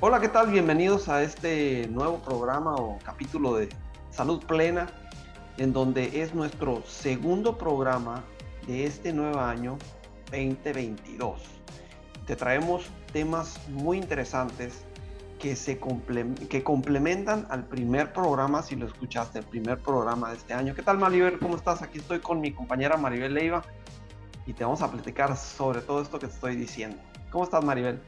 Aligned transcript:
Hola, 0.00 0.20
¿qué 0.20 0.28
tal? 0.28 0.50
Bienvenidos 0.50 1.08
a 1.08 1.22
este 1.22 1.88
nuevo 1.88 2.18
programa 2.18 2.74
o 2.76 2.98
capítulo 3.02 3.56
de 3.56 3.70
Salud 4.10 4.44
Plena, 4.44 4.88
en 5.56 5.72
donde 5.72 6.20
es 6.22 6.34
nuestro 6.34 6.82
segundo 6.86 7.56
programa 7.56 8.22
de 8.66 8.84
este 8.84 9.12
nuevo 9.12 9.40
año 9.40 9.78
2022. 10.30 11.40
Te 12.26 12.36
traemos 12.36 12.90
temas 13.12 13.58
muy 13.68 13.96
interesantes 13.96 14.84
que, 15.38 15.56
se 15.56 15.78
que 16.48 16.62
complementan 16.62 17.46
al 17.50 17.64
primer 17.64 18.12
programa, 18.12 18.62
si 18.62 18.76
lo 18.76 18.86
escuchaste, 18.86 19.38
el 19.38 19.44
primer 19.46 19.78
programa 19.78 20.30
de 20.30 20.36
este 20.36 20.54
año. 20.54 20.74
¿Qué 20.74 20.82
tal 20.82 20.98
Maribel? 20.98 21.38
¿Cómo 21.38 21.56
estás? 21.56 21.82
Aquí 21.82 21.98
estoy 21.98 22.20
con 22.20 22.40
mi 22.40 22.52
compañera 22.52 22.96
Maribel 22.96 23.34
Leiva 23.34 23.62
y 24.44 24.52
te 24.52 24.64
vamos 24.64 24.82
a 24.82 24.90
platicar 24.90 25.36
sobre 25.36 25.80
todo 25.80 26.02
esto 26.02 26.18
que 26.18 26.26
te 26.26 26.34
estoy 26.34 26.56
diciendo. 26.56 26.98
¿Cómo 27.30 27.44
estás 27.44 27.64
Maribel? 27.64 28.00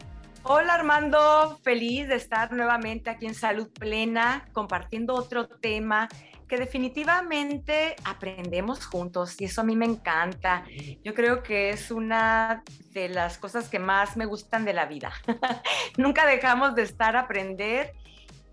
Hola 0.45 0.75
Armando, 0.75 1.59
feliz 1.63 2.09
de 2.09 2.15
estar 2.15 2.53
nuevamente 2.53 3.11
aquí 3.11 3.27
en 3.27 3.35
Salud 3.35 3.69
Plena 3.71 4.49
compartiendo 4.53 5.15
otro 5.15 5.49
tema 5.49 6.09
que 6.49 6.57
definitivamente 6.57 7.95
aprendemos 8.05 8.87
juntos 8.87 9.39
y 9.41 9.45
eso 9.45 9.61
a 9.61 9.65
mí 9.65 9.77
me 9.77 9.85
encanta. 9.85 10.65
Yo 11.05 11.15
creo 11.15 11.43
que 11.43 11.71
es 11.71 11.91
una 11.91 12.63
de 12.93 13.11
las 13.11 13.37
cosas 13.37 13.69
que 13.69 13.79
más 13.79 14.17
me 14.17 14.25
gustan 14.25 14.65
de 14.65 14.73
la 14.73 14.87
vida. 14.87 15.13
Nunca 15.99 16.25
dejamos 16.25 16.75
de 16.75 16.83
estar 16.83 17.17
a 17.17 17.21
aprender 17.21 17.93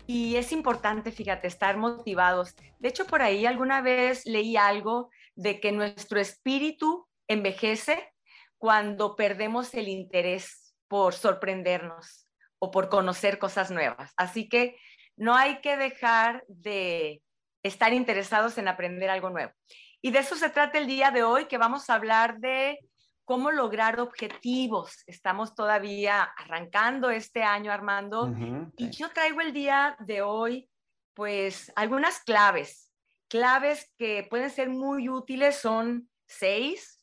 y 0.06 0.36
es 0.36 0.52
importante, 0.52 1.10
fíjate, 1.10 1.48
estar 1.48 1.78
motivados. 1.78 2.54
De 2.78 2.88
hecho, 2.88 3.06
por 3.06 3.22
ahí 3.22 3.46
alguna 3.46 3.80
vez 3.80 4.26
leí 4.26 4.56
algo 4.56 5.08
de 5.34 5.58
que 5.60 5.72
nuestro 5.72 6.20
espíritu 6.20 7.08
envejece 7.26 8.12
cuando 8.58 9.16
perdemos 9.16 9.74
el 9.74 9.88
interés 9.88 10.74
por 10.88 11.14
sorprendernos 11.14 12.28
o 12.58 12.70
por 12.70 12.88
conocer 12.88 13.38
cosas 13.38 13.70
nuevas. 13.70 14.12
Así 14.16 14.48
que 14.48 14.76
no 15.16 15.34
hay 15.34 15.60
que 15.60 15.76
dejar 15.76 16.44
de 16.48 17.22
estar 17.62 17.92
interesados 17.92 18.58
en 18.58 18.68
aprender 18.68 19.10
algo 19.10 19.30
nuevo. 19.30 19.52
Y 20.00 20.10
de 20.10 20.20
eso 20.20 20.36
se 20.36 20.50
trata 20.50 20.78
el 20.78 20.86
día 20.86 21.10
de 21.10 21.24
hoy, 21.24 21.46
que 21.46 21.58
vamos 21.58 21.90
a 21.90 21.94
hablar 21.94 22.38
de 22.38 22.78
cómo 23.24 23.50
lograr 23.50 23.98
objetivos. 23.98 25.02
Estamos 25.06 25.54
todavía 25.54 26.22
arrancando 26.22 27.10
este 27.10 27.42
año, 27.42 27.72
Armando, 27.72 28.32
y 28.76 28.90
yo 28.90 29.10
traigo 29.10 29.40
el 29.40 29.52
día 29.52 29.96
de 29.98 30.22
hoy, 30.22 30.70
pues, 31.14 31.72
algunas 31.74 32.20
claves. 32.20 32.92
Claves 33.28 33.92
que 33.98 34.24
pueden 34.30 34.50
ser 34.50 34.68
muy 34.68 35.08
útiles, 35.08 35.56
son 35.56 36.08
seis, 36.28 36.95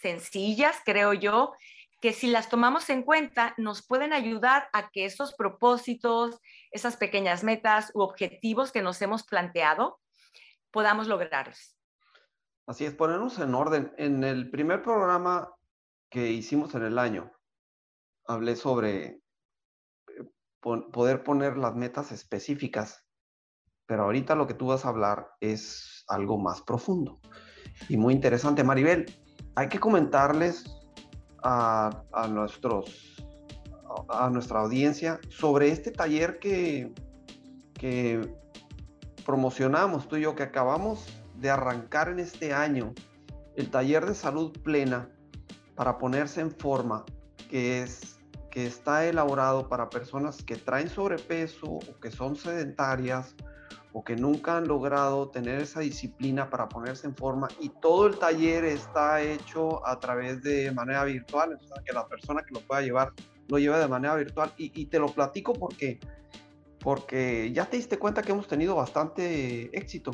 sencillas, 0.00 0.76
creo 0.84 1.12
yo, 1.12 1.52
que 2.00 2.12
si 2.12 2.28
las 2.28 2.48
tomamos 2.48 2.88
en 2.90 3.02
cuenta 3.02 3.54
nos 3.58 3.86
pueden 3.86 4.12
ayudar 4.12 4.68
a 4.72 4.90
que 4.90 5.04
esos 5.04 5.34
propósitos, 5.34 6.40
esas 6.70 6.96
pequeñas 6.96 7.44
metas 7.44 7.90
u 7.94 8.00
objetivos 8.00 8.72
que 8.72 8.82
nos 8.82 9.00
hemos 9.02 9.24
planteado, 9.24 10.00
podamos 10.70 11.06
lograrlos. 11.08 11.76
Así 12.66 12.84
es, 12.84 12.94
ponernos 12.94 13.38
en 13.38 13.54
orden. 13.54 13.92
En 13.98 14.24
el 14.24 14.50
primer 14.50 14.82
programa 14.82 15.52
que 16.10 16.30
hicimos 16.30 16.74
en 16.74 16.84
el 16.84 16.98
año, 16.98 17.32
hablé 18.26 18.56
sobre 18.56 19.04
eh, 19.06 19.20
poder 20.60 21.22
poner 21.22 21.56
las 21.56 21.74
metas 21.74 22.12
específicas, 22.12 23.04
pero 23.86 24.04
ahorita 24.04 24.34
lo 24.36 24.46
que 24.46 24.54
tú 24.54 24.68
vas 24.68 24.84
a 24.84 24.88
hablar 24.88 25.32
es 25.40 26.04
algo 26.08 26.38
más 26.38 26.62
profundo 26.62 27.20
y 27.88 27.96
muy 27.96 28.14
interesante. 28.14 28.64
Maribel, 28.64 29.06
hay 29.54 29.68
que 29.68 29.78
comentarles 29.78 30.64
a, 31.42 32.02
nuestros, 32.28 33.16
a 34.08 34.30
nuestra 34.30 34.60
audiencia 34.60 35.20
sobre 35.28 35.70
este 35.70 35.90
taller 35.90 36.38
que, 36.38 36.92
que 37.74 38.34
promocionamos 39.24 40.08
tú 40.08 40.16
y 40.16 40.22
yo, 40.22 40.34
que 40.34 40.42
acabamos 40.42 41.06
de 41.36 41.50
arrancar 41.50 42.08
en 42.08 42.20
este 42.20 42.52
año, 42.52 42.92
el 43.56 43.70
taller 43.70 44.06
de 44.06 44.14
salud 44.14 44.52
plena 44.62 45.08
para 45.74 45.98
ponerse 45.98 46.40
en 46.40 46.50
forma, 46.50 47.04
que 47.48 47.82
es 47.82 48.18
que 48.50 48.66
está 48.66 49.06
elaborado 49.06 49.68
para 49.68 49.88
personas 49.88 50.42
que 50.42 50.56
traen 50.56 50.88
sobrepeso 50.88 51.66
o 51.66 52.00
que 52.00 52.10
son 52.10 52.36
sedentarias 52.36 53.34
o 53.92 54.04
que 54.04 54.16
nunca 54.16 54.56
han 54.56 54.68
logrado 54.68 55.28
tener 55.30 55.60
esa 55.60 55.80
disciplina 55.80 56.48
para 56.48 56.68
ponerse 56.68 57.06
en 57.06 57.16
forma 57.16 57.48
y 57.58 57.70
todo 57.70 58.06
el 58.06 58.18
taller 58.18 58.64
está 58.64 59.20
hecho 59.20 59.86
a 59.86 59.98
través 59.98 60.42
de 60.42 60.70
manera 60.72 61.04
virtual, 61.04 61.54
o 61.54 61.66
sea, 61.66 61.82
que 61.84 61.92
la 61.92 62.06
persona 62.06 62.42
que 62.42 62.54
lo 62.54 62.60
pueda 62.60 62.82
llevar 62.82 63.12
lo 63.48 63.58
lleve 63.58 63.78
de 63.78 63.88
manera 63.88 64.14
virtual 64.14 64.52
y, 64.56 64.86
te 64.86 64.98
lo 64.98 65.08
platico 65.08 65.52
porque, 65.52 65.98
porque 66.78 67.50
ya 67.52 67.66
te 67.66 67.76
diste 67.76 67.98
cuenta 67.98 68.22
que 68.22 68.30
hemos 68.30 68.46
tenido 68.46 68.76
bastante 68.76 69.76
éxito. 69.76 70.12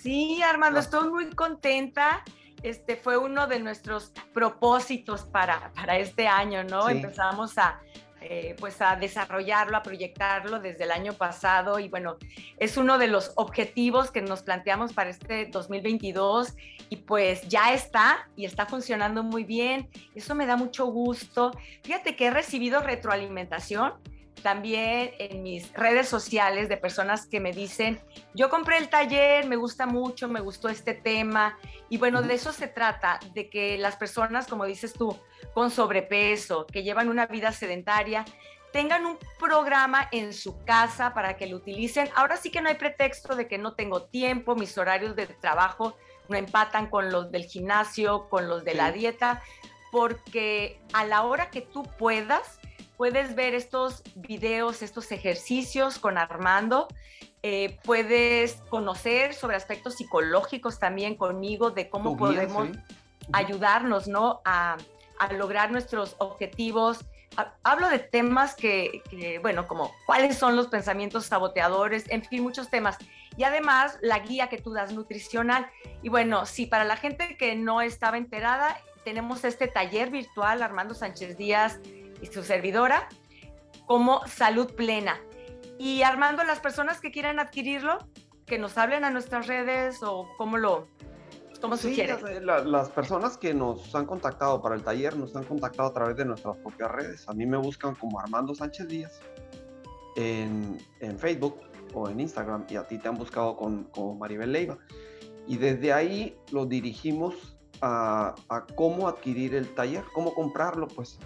Sí, 0.00 0.42
Armando, 0.42 0.80
estoy 0.80 1.10
muy 1.10 1.28
contenta. 1.34 2.24
Este 2.62 2.96
fue 2.96 3.18
uno 3.18 3.46
de 3.46 3.60
nuestros 3.60 4.12
propósitos 4.32 5.24
para, 5.26 5.72
para 5.74 5.98
este 5.98 6.26
año, 6.26 6.64
¿no? 6.64 6.88
Empezamos 6.88 7.58
a, 7.58 7.80
eh, 8.20 8.56
pues 8.58 8.80
a 8.82 8.96
desarrollarlo, 8.96 9.76
a 9.76 9.82
proyectarlo 9.82 10.58
desde 10.58 10.84
el 10.84 10.90
año 10.90 11.12
pasado 11.12 11.78
y 11.78 11.88
bueno, 11.88 12.16
es 12.58 12.76
uno 12.76 12.98
de 12.98 13.06
los 13.06 13.32
objetivos 13.36 14.10
que 14.10 14.22
nos 14.22 14.42
planteamos 14.42 14.92
para 14.92 15.10
este 15.10 15.46
2022 15.46 16.54
y 16.90 16.96
pues 16.96 17.46
ya 17.48 17.72
está 17.72 18.28
y 18.36 18.44
está 18.44 18.66
funcionando 18.66 19.22
muy 19.22 19.44
bien. 19.44 19.88
Eso 20.14 20.34
me 20.34 20.46
da 20.46 20.56
mucho 20.56 20.86
gusto. 20.86 21.52
Fíjate 21.82 22.16
que 22.16 22.26
he 22.26 22.30
recibido 22.30 22.80
retroalimentación 22.80 23.94
también 24.42 25.12
en 25.18 25.42
mis 25.42 25.72
redes 25.72 26.08
sociales 26.08 26.68
de 26.68 26.76
personas 26.76 27.26
que 27.26 27.40
me 27.40 27.52
dicen, 27.52 28.00
yo 28.34 28.50
compré 28.50 28.78
el 28.78 28.88
taller, 28.88 29.46
me 29.46 29.56
gusta 29.56 29.86
mucho, 29.86 30.28
me 30.28 30.40
gustó 30.40 30.68
este 30.68 30.94
tema. 30.94 31.58
Y 31.88 31.98
bueno, 31.98 32.22
de 32.22 32.34
eso 32.34 32.52
se 32.52 32.68
trata, 32.68 33.20
de 33.34 33.48
que 33.48 33.78
las 33.78 33.96
personas, 33.96 34.46
como 34.46 34.64
dices 34.64 34.92
tú, 34.92 35.18
con 35.54 35.70
sobrepeso, 35.70 36.66
que 36.66 36.82
llevan 36.82 37.08
una 37.08 37.26
vida 37.26 37.52
sedentaria, 37.52 38.24
tengan 38.72 39.06
un 39.06 39.18
programa 39.38 40.08
en 40.12 40.32
su 40.32 40.62
casa 40.64 41.14
para 41.14 41.36
que 41.36 41.46
lo 41.46 41.56
utilicen. 41.56 42.08
Ahora 42.14 42.36
sí 42.36 42.50
que 42.50 42.60
no 42.60 42.68
hay 42.68 42.76
pretexto 42.76 43.34
de 43.34 43.48
que 43.48 43.58
no 43.58 43.74
tengo 43.74 44.02
tiempo, 44.02 44.54
mis 44.54 44.76
horarios 44.76 45.16
de 45.16 45.26
trabajo 45.26 45.96
no 46.28 46.36
empatan 46.36 46.88
con 46.88 47.10
los 47.10 47.30
del 47.30 47.44
gimnasio, 47.44 48.28
con 48.28 48.48
los 48.48 48.64
de 48.64 48.74
la 48.74 48.92
dieta, 48.92 49.42
porque 49.90 50.80
a 50.92 51.04
la 51.04 51.22
hora 51.22 51.50
que 51.50 51.62
tú 51.62 51.82
puedas, 51.98 52.60
puedes 52.98 53.36
ver 53.36 53.54
estos 53.54 54.02
videos, 54.16 54.82
estos 54.82 55.10
ejercicios 55.12 55.98
con 56.00 56.18
Armando. 56.18 56.88
Eh, 57.44 57.78
puedes 57.84 58.54
conocer 58.68 59.34
sobre 59.34 59.56
aspectos 59.56 59.94
psicológicos 59.94 60.80
también 60.80 61.14
conmigo 61.14 61.70
de 61.70 61.88
cómo 61.88 62.16
podemos 62.16 62.68
ayudarnos 63.32 64.08
¿no? 64.08 64.42
a, 64.44 64.76
lograr 65.30 65.70
nuestros 65.70 66.16
objetivos. 66.18 67.04
Hablo 67.62 67.88
de 67.88 68.00
temas 68.00 68.56
que, 68.56 69.00
que, 69.08 69.38
bueno, 69.38 69.68
como 69.68 69.92
cuáles 70.04 70.36
son 70.36 70.56
los 70.56 70.66
pensamientos 70.66 71.26
saboteadores, 71.26 72.04
en 72.10 72.24
fin, 72.24 72.42
muchos 72.42 72.68
temas. 72.68 72.98
Y 73.36 73.44
además 73.44 73.96
la 74.02 74.18
guía 74.18 74.48
que 74.48 74.58
tú 74.58 74.72
das 74.72 74.92
nutricional. 74.92 75.70
Y 76.02 76.08
bueno, 76.08 76.46
sí, 76.46 76.66
para 76.66 76.82
la 76.82 76.96
gente 76.96 77.36
que 77.36 77.54
no 77.54 77.80
estaba 77.80 78.18
enterada, 78.18 78.76
tenemos 79.04 79.44
este 79.44 79.68
taller 79.68 80.10
virtual, 80.10 80.62
Armando 80.62 80.94
Sánchez 80.94 81.36
Díaz 81.36 81.78
y 82.20 82.26
su 82.26 82.42
servidora 82.42 83.08
como 83.86 84.26
Salud 84.26 84.74
Plena. 84.74 85.18
Y 85.78 86.02
Armando, 86.02 86.44
las 86.44 86.60
personas 86.60 87.00
que 87.00 87.10
quieran 87.10 87.38
adquirirlo, 87.40 87.98
que 88.46 88.58
nos 88.58 88.78
hablen 88.78 89.04
a 89.04 89.10
nuestras 89.10 89.46
redes 89.46 90.02
o 90.02 90.28
cómo 90.36 90.58
lo 90.58 90.88
cómo 91.60 91.76
sí, 91.76 92.00
las 92.44 92.88
personas 92.90 93.36
que 93.36 93.52
nos 93.52 93.94
han 93.94 94.06
contactado 94.06 94.62
para 94.62 94.76
el 94.76 94.82
taller 94.82 95.16
nos 95.16 95.34
han 95.34 95.44
contactado 95.44 95.88
a 95.88 95.92
través 95.92 96.16
de 96.16 96.24
nuestras 96.24 96.56
propias 96.58 96.90
redes. 96.90 97.28
A 97.28 97.32
mí 97.32 97.46
me 97.46 97.56
buscan 97.56 97.94
como 97.96 98.20
Armando 98.20 98.54
Sánchez 98.54 98.86
Díaz 98.86 99.20
en, 100.16 100.78
en 101.00 101.18
Facebook 101.18 101.58
o 101.94 102.08
en 102.08 102.20
Instagram 102.20 102.64
y 102.68 102.76
a 102.76 102.86
ti 102.86 102.98
te 102.98 103.08
han 103.08 103.16
buscado 103.16 103.56
con, 103.56 103.84
como 103.84 104.14
Maribel 104.14 104.52
Leiva. 104.52 104.78
Y 105.46 105.56
desde 105.56 105.92
ahí 105.92 106.36
lo 106.52 106.66
dirigimos 106.66 107.58
a, 107.80 108.34
a, 108.48 108.66
cómo 108.66 109.08
adquirir 109.08 109.54
el 109.54 109.74
taller, 109.74 110.04
cómo 110.12 110.34
comprarlo, 110.34 110.86
pues 110.88 111.18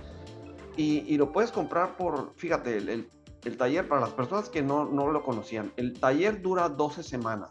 y, 0.76 1.16
lo 1.16 1.32
puedes 1.32 1.52
comprar 1.52 1.96
por, 1.96 2.32
fíjate, 2.36 2.76
el, 2.76 3.08
el, 3.44 3.56
taller 3.56 3.88
para 3.88 4.00
las 4.00 4.10
personas 4.10 4.48
que 4.48 4.62
no, 4.62 4.84
no, 4.84 5.10
lo 5.10 5.22
conocían, 5.22 5.72
el 5.76 5.98
taller 5.98 6.40
dura 6.40 6.68
12 6.68 7.02
semanas. 7.02 7.50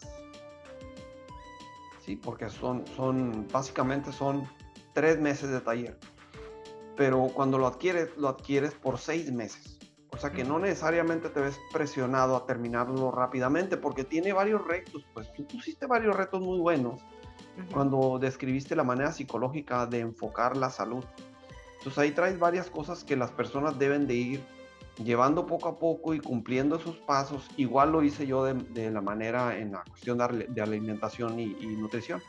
Sí, 1.99 2.15
porque 2.15 2.49
son, 2.49 2.85
son, 2.95 3.47
básicamente 3.51 4.11
son 4.11 4.47
tres 4.93 5.19
meses 5.19 5.51
de 5.51 5.61
taller. 5.61 5.97
Pero 6.97 7.27
cuando 7.33 7.57
lo 7.57 7.67
adquieres, 7.67 8.15
lo 8.17 8.27
adquieres 8.27 8.73
por 8.73 8.97
seis 8.97 9.31
meses. 9.31 9.77
O 10.09 10.17
sea 10.17 10.31
que 10.31 10.43
no 10.43 10.59
necesariamente 10.59 11.29
te 11.29 11.39
ves 11.39 11.59
presionado 11.71 12.35
a 12.35 12.45
terminarlo 12.45 13.11
rápidamente 13.11 13.77
porque 13.77 14.03
tiene 14.03 14.33
varios 14.33 14.65
retos. 14.67 15.05
Pues 15.13 15.31
tú 15.33 15.47
pusiste 15.47 15.85
varios 15.85 16.15
retos 16.15 16.41
muy 16.41 16.59
buenos 16.59 17.01
cuando 17.73 18.19
describiste 18.19 18.75
la 18.75 18.83
manera 18.83 19.11
psicológica 19.11 19.85
de 19.85 19.99
enfocar 19.99 20.57
la 20.57 20.69
salud 20.69 21.03
Entonces 21.81 21.97
ahí 21.97 22.11
traes 22.11 22.37
varias 22.37 22.69
cosas 22.69 23.03
que 23.03 23.15
las 23.15 23.31
personas 23.31 23.79
deben 23.79 24.05
de 24.05 24.13
ir 24.13 24.43
llevando 25.03 25.47
poco 25.47 25.67
a 25.67 25.79
poco 25.79 26.13
y 26.13 26.19
cumpliendo 26.19 26.75
esos 26.75 26.97
pasos. 26.97 27.49
Igual 27.57 27.91
lo 27.91 28.03
hice 28.03 28.27
yo 28.27 28.43
de, 28.43 28.91
la 28.91 29.01
manera 29.01 29.57
en 29.57 29.71
la 29.71 29.83
cuestión 29.89 30.19
de, 30.19 30.61
alimentación 30.61 31.39
y, 31.39 31.55
nutrición. 31.77 32.21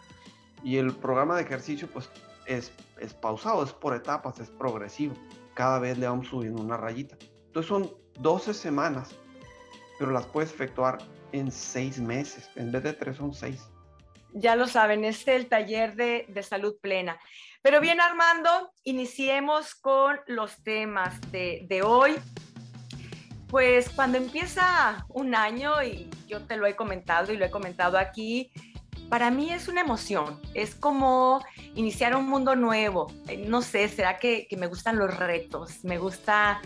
Y 0.65 0.79
el 0.79 0.95
programa 0.95 1.37
de 1.37 1.43
ejercicio 1.43 1.87
pues 1.93 2.09
es, 2.47 2.73
es 2.99 3.13
pausado, 3.13 3.63
es 3.63 3.75
por 3.75 3.95
etapas, 3.95 4.41
es 4.41 4.49
progresivo. 4.49 5.13
Cada 5.53 5.79
vez 5.79 5.99
le 5.99 6.09
vamos 6.09 6.29
subiendo 6.29 6.63
una 6.63 6.79
rayita. 6.79 7.19
Entonces 7.49 7.69
son 7.69 7.91
12 8.21 8.55
semanas, 8.55 9.15
pero 9.99 10.13
las 10.13 10.25
puedes 10.25 10.51
efectuar 10.51 10.97
en 11.33 11.53
6 11.53 12.01
meses. 12.01 12.49
En 12.57 12.73
vez 12.73 12.85
de 12.85 12.95
3 12.95 13.15
son 13.15 13.35
6 13.35 13.69
ya 14.35 14.57
lo 14.57 14.67
saben, 14.67 15.05
es 15.05 15.27
el 15.29 15.49
taller 15.49 15.95
de, 15.95 16.43
salud 16.43 16.77
plena. 16.81 17.19
Pero 17.63 17.81
bien, 17.81 18.01
Armando, 18.01 18.73
iniciemos 18.83 19.77
con 19.77 20.19
los 20.27 20.63
temas 20.65 21.21
de, 21.31 21.65
de, 21.69 21.83
hoy. 21.83 22.17
Pues 23.49 23.89
cuando 23.91 24.19
empieza 24.19 25.07
un 25.09 25.37
año, 25.37 25.81
y 25.83 26.11
yo 26.27 26.43
te 26.43 26.57
lo 26.57 26.67
he 26.67 26.75
comentado 26.75 27.33
y 27.33 27.37
lo 27.37 27.45
he 27.45 27.51
comentado 27.51 27.99
aquí, 27.99 28.51
para 29.09 29.31
mí 29.31 29.53
es 29.53 29.69
una 29.69 29.83
emoción, 29.83 30.41
es 30.55 30.75
como 30.75 31.45
iniciar 31.75 32.17
un 32.17 32.29
mundo 32.29 32.57
nuevo. 32.57 33.13
Eh, 33.29 33.37
no 33.47 33.63
sé, 33.63 33.89
será 33.89 34.19
que, 34.19 34.49
me 34.59 34.67
gustan 34.67 34.97
los 34.97 35.17
retos, 35.17 35.85
me 35.85 35.99
gusta, 35.99 36.61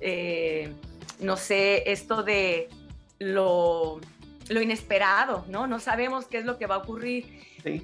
eh, 0.00 0.74
no 1.20 1.36
sé, 1.36 1.90
esto 1.90 2.22
de 2.22 2.68
lo 3.18 4.00
lo 4.48 4.60
inesperado, 4.60 5.44
¿no? 5.48 5.66
No 5.66 5.80
sabemos 5.80 6.26
qué 6.26 6.38
es 6.38 6.44
lo 6.44 6.58
que 6.58 6.66
va 6.66 6.76
a 6.76 6.78
ocurrir, 6.78 7.26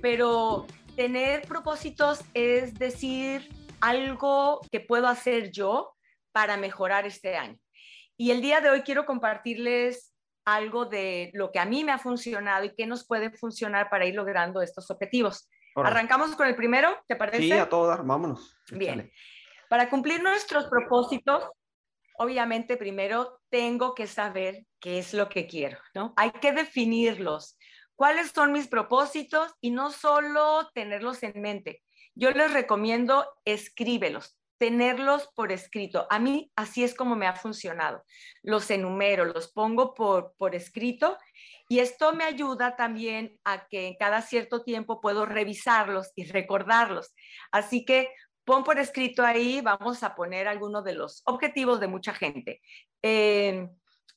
pero 0.02 0.66
tener 0.98 1.42
propósitos 1.42 2.24
es 2.34 2.74
decir 2.74 3.48
algo 3.80 4.60
que 4.68 4.80
puedo 4.80 5.06
hacer 5.06 5.52
yo 5.52 5.94
para 6.32 6.56
mejorar 6.56 7.06
este 7.06 7.36
año. 7.36 7.56
Y 8.16 8.32
el 8.32 8.40
día 8.40 8.60
de 8.60 8.70
hoy 8.70 8.82
quiero 8.82 9.06
compartirles 9.06 10.12
algo 10.44 10.86
de 10.86 11.30
lo 11.34 11.52
que 11.52 11.60
a 11.60 11.66
mí 11.66 11.84
me 11.84 11.92
ha 11.92 11.98
funcionado 11.98 12.64
y 12.64 12.74
qué 12.74 12.84
nos 12.84 13.06
puede 13.06 13.30
funcionar 13.30 13.88
para 13.90 14.06
ir 14.06 14.16
logrando 14.16 14.60
estos 14.60 14.90
objetivos. 14.90 15.48
Arrancamos 15.76 16.34
con 16.34 16.48
el 16.48 16.56
primero, 16.56 16.98
¿te 17.06 17.14
parece? 17.14 17.42
Sí, 17.42 17.52
a 17.52 17.68
todo 17.68 17.86
dar, 17.86 18.04
vámonos. 18.04 18.58
Bien. 18.72 19.08
Para 19.68 19.88
cumplir 19.88 20.20
nuestros 20.20 20.66
propósitos, 20.66 21.44
obviamente 22.18 22.76
primero 22.76 23.40
tengo 23.50 23.94
que 23.94 24.06
saber 24.08 24.66
qué 24.80 24.98
es 24.98 25.14
lo 25.14 25.28
que 25.28 25.46
quiero, 25.46 25.78
¿no? 25.94 26.12
Hay 26.16 26.32
que 26.32 26.50
definirlos. 26.50 27.56
¿Cuáles 27.98 28.30
son 28.30 28.52
mis 28.52 28.68
propósitos? 28.68 29.56
Y 29.60 29.72
no 29.72 29.90
solo 29.90 30.70
tenerlos 30.72 31.20
en 31.24 31.40
mente. 31.40 31.82
Yo 32.14 32.30
les 32.30 32.52
recomiendo 32.52 33.26
escríbelos, 33.44 34.38
tenerlos 34.56 35.28
por 35.34 35.50
escrito. 35.50 36.06
A 36.08 36.20
mí 36.20 36.52
así 36.54 36.84
es 36.84 36.94
como 36.94 37.16
me 37.16 37.26
ha 37.26 37.34
funcionado. 37.34 38.04
Los 38.40 38.70
enumero, 38.70 39.24
los 39.24 39.50
pongo 39.50 39.94
por, 39.94 40.32
por 40.38 40.54
escrito 40.54 41.18
y 41.68 41.80
esto 41.80 42.12
me 42.12 42.22
ayuda 42.22 42.76
también 42.76 43.36
a 43.42 43.66
que 43.66 43.96
cada 43.98 44.22
cierto 44.22 44.62
tiempo 44.62 45.00
puedo 45.00 45.26
revisarlos 45.26 46.12
y 46.14 46.26
recordarlos. 46.26 47.12
Así 47.50 47.84
que 47.84 48.10
pon 48.44 48.62
por 48.62 48.78
escrito 48.78 49.24
ahí, 49.24 49.60
vamos 49.60 50.04
a 50.04 50.14
poner 50.14 50.46
algunos 50.46 50.84
de 50.84 50.94
los 50.94 51.22
objetivos 51.24 51.80
de 51.80 51.88
mucha 51.88 52.14
gente. 52.14 52.60
Eh, 53.02 53.68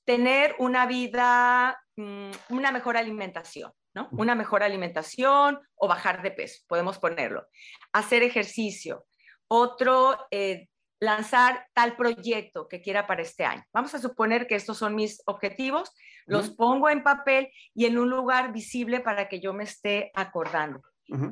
tener 0.05 0.55
una 0.59 0.85
vida, 0.85 1.81
mm, 1.95 2.31
una 2.49 2.71
mejor 2.71 2.97
alimentación, 2.97 3.71
¿no? 3.93 4.09
Una 4.11 4.35
mejor 4.35 4.63
alimentación 4.63 5.59
o 5.75 5.87
bajar 5.87 6.21
de 6.21 6.31
peso, 6.31 6.63
podemos 6.67 6.97
ponerlo. 6.97 7.47
Hacer 7.93 8.23
ejercicio. 8.23 9.05
Otro, 9.47 10.17
eh, 10.31 10.69
lanzar 11.01 11.67
tal 11.73 11.97
proyecto 11.97 12.67
que 12.67 12.81
quiera 12.81 13.07
para 13.07 13.23
este 13.23 13.43
año. 13.43 13.63
Vamos 13.73 13.93
a 13.95 13.99
suponer 13.99 14.47
que 14.47 14.55
estos 14.55 14.77
son 14.77 14.95
mis 14.95 15.21
objetivos, 15.25 15.91
los 16.27 16.51
pongo 16.51 16.89
en 16.89 17.03
papel 17.03 17.51
y 17.73 17.85
en 17.87 17.97
un 17.97 18.09
lugar 18.09 18.53
visible 18.53 18.99
para 18.99 19.27
que 19.27 19.39
yo 19.39 19.51
me 19.51 19.63
esté 19.63 20.11
acordando. 20.13 20.81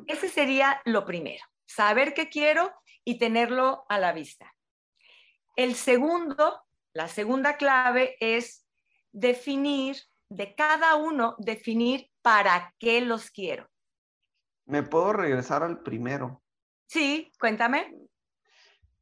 Ese 0.07 0.27
sería 0.27 0.81
lo 0.83 1.05
primero, 1.05 1.43
saber 1.65 2.13
qué 2.13 2.27
quiero 2.27 2.73
y 3.05 3.17
tenerlo 3.17 3.85
a 3.87 3.97
la 3.99 4.11
vista. 4.11 4.53
El 5.55 5.75
segundo, 5.75 6.63
la 6.93 7.07
segunda 7.07 7.57
clave 7.57 8.15
es 8.19 8.67
definir, 9.11 9.97
de 10.29 10.55
cada 10.55 10.95
uno, 10.95 11.35
definir 11.39 12.09
para 12.21 12.75
qué 12.79 13.01
los 13.01 13.31
quiero. 13.31 13.67
¿Me 14.65 14.83
puedo 14.83 15.13
regresar 15.13 15.63
al 15.63 15.81
primero? 15.81 16.43
Sí, 16.85 17.31
cuéntame. 17.39 17.95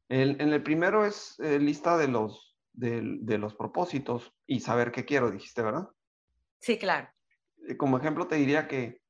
El, 0.08 0.40
en 0.40 0.52
el 0.52 0.62
primero 0.62 1.04
es 1.04 1.38
eh, 1.40 1.58
lista 1.58 1.98
de 1.98 2.08
los, 2.08 2.56
de, 2.72 3.38
los 3.38 3.54
propósitos 3.54 4.32
y 4.46 4.60
saber 4.60 4.92
qué 4.92 5.04
quiero, 5.04 5.30
dijiste, 5.30 5.62
¿verdad? 5.62 5.88
Sí, 6.60 6.78
claro. 6.78 7.08
Eh, 7.68 7.76
como 7.76 7.98
ejemplo 7.98 8.26
te 8.26 8.36
diría 8.36 8.66
que 8.66 9.02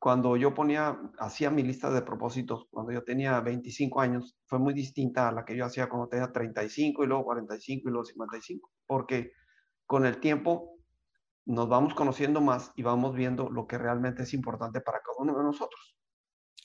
cuando 0.00 0.34
yo 0.38 0.54
ponía, 0.54 0.98
hacía 1.18 1.50
mi 1.50 1.62
lista 1.62 1.90
de 1.90 2.00
propósitos, 2.00 2.64
cuando 2.70 2.90
yo 2.90 3.04
tenía 3.04 3.38
25 3.40 4.00
años, 4.00 4.34
fue 4.46 4.58
muy 4.58 4.72
distinta 4.72 5.28
a 5.28 5.32
la 5.32 5.44
que 5.44 5.54
yo 5.54 5.66
hacía 5.66 5.90
cuando 5.90 6.08
tenía 6.08 6.32
35 6.32 7.04
y 7.04 7.06
luego 7.06 7.24
45 7.24 7.86
y 7.86 7.92
luego 7.92 8.06
55, 8.06 8.72
porque 8.86 9.32
con 9.84 10.06
el 10.06 10.18
tiempo 10.18 10.78
nos 11.44 11.68
vamos 11.68 11.92
conociendo 11.92 12.40
más 12.40 12.72
y 12.76 12.82
vamos 12.82 13.14
viendo 13.14 13.50
lo 13.50 13.66
que 13.66 13.76
realmente 13.76 14.22
es 14.22 14.32
importante 14.32 14.80
para 14.80 15.00
cada 15.00 15.18
uno 15.18 15.36
de 15.36 15.44
nosotros. 15.44 15.94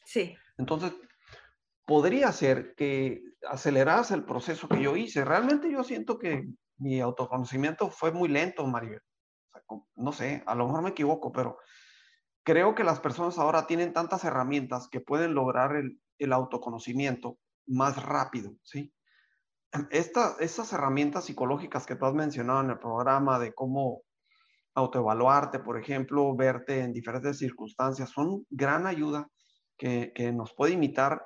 Sí. 0.05 0.33
Entonces, 0.57 0.93
podría 1.83 2.31
ser 2.31 2.73
que 2.75 3.21
aceleras 3.49 4.11
el 4.11 4.23
proceso 4.23 4.69
que 4.69 4.81
yo 4.81 4.95
hice. 4.95 5.25
Realmente 5.25 5.69
yo 5.69 5.83
siento 5.83 6.17
que 6.17 6.47
mi 6.77 7.01
autoconocimiento 7.01 7.89
fue 7.89 8.13
muy 8.13 8.29
lento, 8.29 8.65
Maribel. 8.65 9.01
no 9.97 10.13
sé, 10.13 10.41
a 10.45 10.55
lo 10.55 10.67
mejor 10.67 10.83
me 10.83 10.89
equivoco, 10.91 11.33
pero 11.33 11.57
creo 12.45 12.75
que 12.75 12.83
las 12.83 13.01
personas 13.01 13.37
ahora 13.37 13.67
tienen 13.67 13.91
tantas 13.91 14.23
herramientas 14.23 14.87
que 14.89 15.01
pueden 15.01 15.33
lograr 15.33 15.75
el, 15.75 16.31
autoconocimiento 16.31 17.37
más 17.67 18.01
rápido, 18.01 18.55
¿sí? 18.63 18.93
estas 19.89 20.71
herramientas 20.71 21.25
psicológicas 21.25 21.85
que 21.85 21.95
tú 21.95 22.05
has 22.05 22.13
mencionado 22.13 22.61
en 22.61 22.69
el 22.69 22.79
programa 22.79 23.39
de 23.39 23.53
cómo 23.53 24.03
autoevaluarte, 24.75 25.59
por 25.59 25.79
ejemplo, 25.79 26.35
verte 26.35 26.81
en 26.81 26.93
diferentes 26.93 27.39
circunstancias, 27.39 28.09
son 28.09 28.45
gran 28.49 28.85
ayuda 28.85 29.27
que, 29.77 30.13
nos 30.33 30.53
puede 30.53 30.73
imitar 30.73 31.25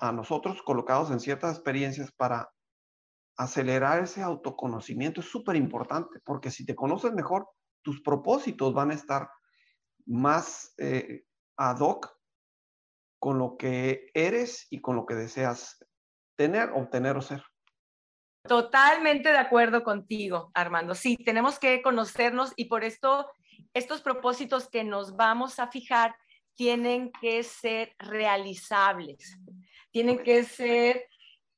a 0.00 0.12
nosotros 0.12 0.62
colocados 0.62 1.10
en 1.10 1.20
ciertas 1.20 1.54
experiencias 1.54 2.10
para 2.12 2.50
acelerar 3.36 4.02
ese 4.02 4.22
autoconocimiento. 4.22 5.20
Es 5.20 5.28
súper 5.28 5.56
importante 5.56 6.20
porque 6.24 6.50
si 6.50 6.66
te 6.66 6.74
conoces 6.74 7.12
mejor, 7.12 7.46
tus 7.82 8.02
propósitos 8.02 8.74
van 8.74 8.90
a 8.90 8.94
estar 8.94 9.28
más 10.06 10.74
eh, 10.78 11.24
ad 11.56 11.80
hoc 11.80 12.14
con 13.18 13.38
lo 13.38 13.56
que 13.56 14.10
eres 14.14 14.66
y 14.70 14.80
con 14.80 14.96
lo 14.96 15.06
que 15.06 15.14
deseas 15.14 15.84
tener, 16.36 16.70
obtener 16.70 17.16
o 17.16 17.22
ser. 17.22 17.42
Totalmente 18.46 19.30
de 19.30 19.38
acuerdo 19.38 19.82
contigo, 19.82 20.50
Armando. 20.52 20.94
Sí, 20.94 21.16
tenemos 21.16 21.58
que 21.58 21.80
conocernos 21.80 22.52
y 22.56 22.66
por 22.66 22.84
esto 22.84 23.26
estos 23.72 24.02
propósitos 24.02 24.68
que 24.68 24.84
nos 24.84 25.16
vamos 25.16 25.58
a 25.58 25.68
fijar 25.68 26.14
tienen 26.54 27.10
que 27.20 27.42
ser 27.42 27.94
realizables, 27.98 29.38
tienen 29.90 30.22
que 30.22 30.44
ser 30.44 31.08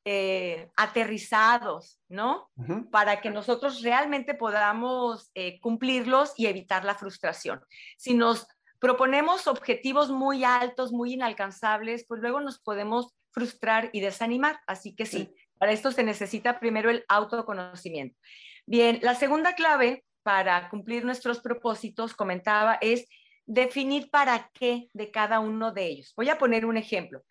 eh, 0.09 0.71
aterrizados, 0.77 1.99
¿no? 2.09 2.49
Para 2.93 3.21
que 3.21 3.29
nosotros 3.29 3.83
realmente 3.83 4.35
podamos 4.35 5.33
eh, 5.35 5.59
cumplirlos 5.59 6.33
y 6.37 6.47
evitar 6.47 6.85
la 6.85 6.95
frustración. 6.95 7.61
Si 7.97 8.15
nos 8.15 8.47
proponemos 8.79 9.49
objetivos 9.49 10.13
muy 10.13 10.45
altos, 10.45 10.93
muy 10.93 11.15
inalcanzables, 11.15 12.07
pues 12.07 12.21
luego 12.21 12.41
nos 12.41 12.61
podemos 12.61 13.17
frustrar 13.33 13.91
y 13.93 14.01
desanimar. 14.01 14.61
Así 14.69 14.95
que 14.95 15.07
sí, 15.07 15.35
para 15.59 15.73
esto 15.73 15.91
se 15.91 16.05
necesita 16.05 16.61
primero 16.61 16.89
el 16.89 17.05
autoconocimiento. 17.09 18.17
Bien, 18.65 19.01
la 19.03 19.17
segunda 19.17 19.57
clave 19.57 20.05
para 20.23 20.69
cumplir 20.69 21.05
nuestros 21.05 21.41
propósitos, 21.41 22.15
comentaba, 22.15 22.79
es 22.81 23.09
definir 23.47 24.11
para 24.11 24.51
qué 24.53 24.89
de 24.93 25.11
cada 25.11 25.41
uno 25.41 25.73
de 25.73 25.87
ellos. 25.87 26.13
Voy 26.17 26.29
a 26.29 26.39
poner 26.39 26.67
un 26.67 26.77
ejemplo. 26.77 27.23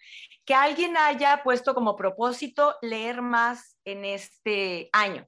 Que 0.45 0.55
alguien 0.55 0.97
haya 0.97 1.43
puesto 1.43 1.75
como 1.75 1.95
propósito 1.95 2.75
leer 2.81 3.21
más 3.21 3.77
en 3.83 4.05
este 4.05 4.89
año. 4.93 5.27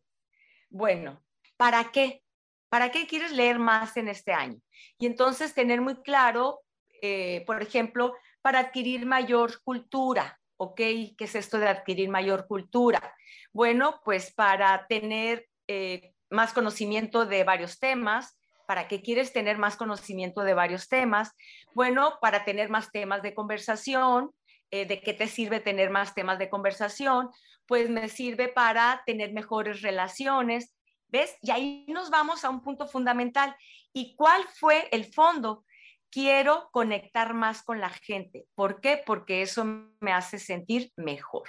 Bueno, 0.69 1.23
¿para 1.57 1.91
qué? 1.91 2.23
¿Para 2.69 2.91
qué 2.91 3.07
quieres 3.07 3.31
leer 3.31 3.59
más 3.59 3.97
en 3.97 4.07
este 4.07 4.33
año? 4.33 4.59
Y 4.97 5.05
entonces 5.05 5.53
tener 5.53 5.81
muy 5.81 5.95
claro, 6.01 6.61
eh, 7.01 7.43
por 7.45 7.61
ejemplo, 7.61 8.13
para 8.41 8.59
adquirir 8.59 9.05
mayor 9.05 9.61
cultura, 9.63 10.39
¿ok? 10.57 10.75
¿Qué 10.75 11.15
es 11.19 11.35
esto 11.35 11.59
de 11.59 11.67
adquirir 11.67 12.09
mayor 12.09 12.47
cultura? 12.47 13.15
Bueno, 13.53 14.01
pues 14.03 14.33
para 14.33 14.85
tener 14.87 15.47
eh, 15.67 16.13
más 16.29 16.53
conocimiento 16.53 17.25
de 17.25 17.43
varios 17.43 17.79
temas, 17.79 18.37
¿Para 18.67 18.89
qué 18.89 19.01
quieres 19.01 19.31
tener 19.31 19.57
más 19.57 19.77
conocimiento 19.77 20.41
de 20.41 20.53
varios 20.53 20.89
temas? 20.89 21.31
Bueno, 21.73 22.19
para 22.21 22.43
tener 22.43 22.69
más 22.69 22.91
temas 22.91 23.21
de 23.21 23.33
conversación, 23.33 24.31
eh, 24.71 24.85
de 24.85 24.99
qué 24.99 25.13
te 25.13 25.27
sirve 25.27 25.61
tener 25.61 25.89
más 25.89 26.13
temas 26.13 26.37
de 26.37 26.49
conversación, 26.49 27.29
pues 27.65 27.89
me 27.89 28.09
sirve 28.09 28.49
para 28.49 29.03
tener 29.05 29.31
mejores 29.31 29.81
relaciones, 29.81 30.75
¿ves? 31.07 31.37
Y 31.41 31.51
ahí 31.51 31.85
nos 31.87 32.09
vamos 32.09 32.43
a 32.43 32.49
un 32.49 32.61
punto 32.61 32.87
fundamental. 32.87 33.55
¿Y 33.93 34.15
cuál 34.17 34.43
fue 34.59 34.89
el 34.91 35.05
fondo? 35.05 35.63
Quiero 36.09 36.69
conectar 36.73 37.33
más 37.33 37.63
con 37.63 37.79
la 37.79 37.89
gente. 37.89 38.47
¿Por 38.53 38.81
qué? 38.81 39.01
Porque 39.05 39.41
eso 39.41 39.63
me 40.01 40.11
hace 40.11 40.39
sentir 40.39 40.91
mejor. 40.97 41.47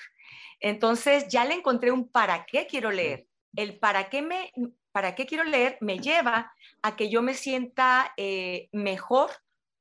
Entonces 0.61 1.27
ya 1.27 1.45
le 1.45 1.55
encontré 1.55 1.91
un 1.91 2.09
para 2.09 2.47
qué 2.47 2.69
quiero 2.69 2.93
leer. 2.93 3.27
El 3.57 3.81
para 3.81 4.09
qué 4.09 4.23
me, 4.23 4.53
para 4.99 5.15
qué 5.15 5.27
quiero 5.27 5.45
leer 5.45 5.79
me 5.81 6.01
lleva 6.01 6.53
a 6.83 6.97
que 6.97 7.09
yo 7.09 7.23
me 7.23 7.35
sienta 7.35 8.13
eh, 8.17 8.69
mejor 8.73 9.31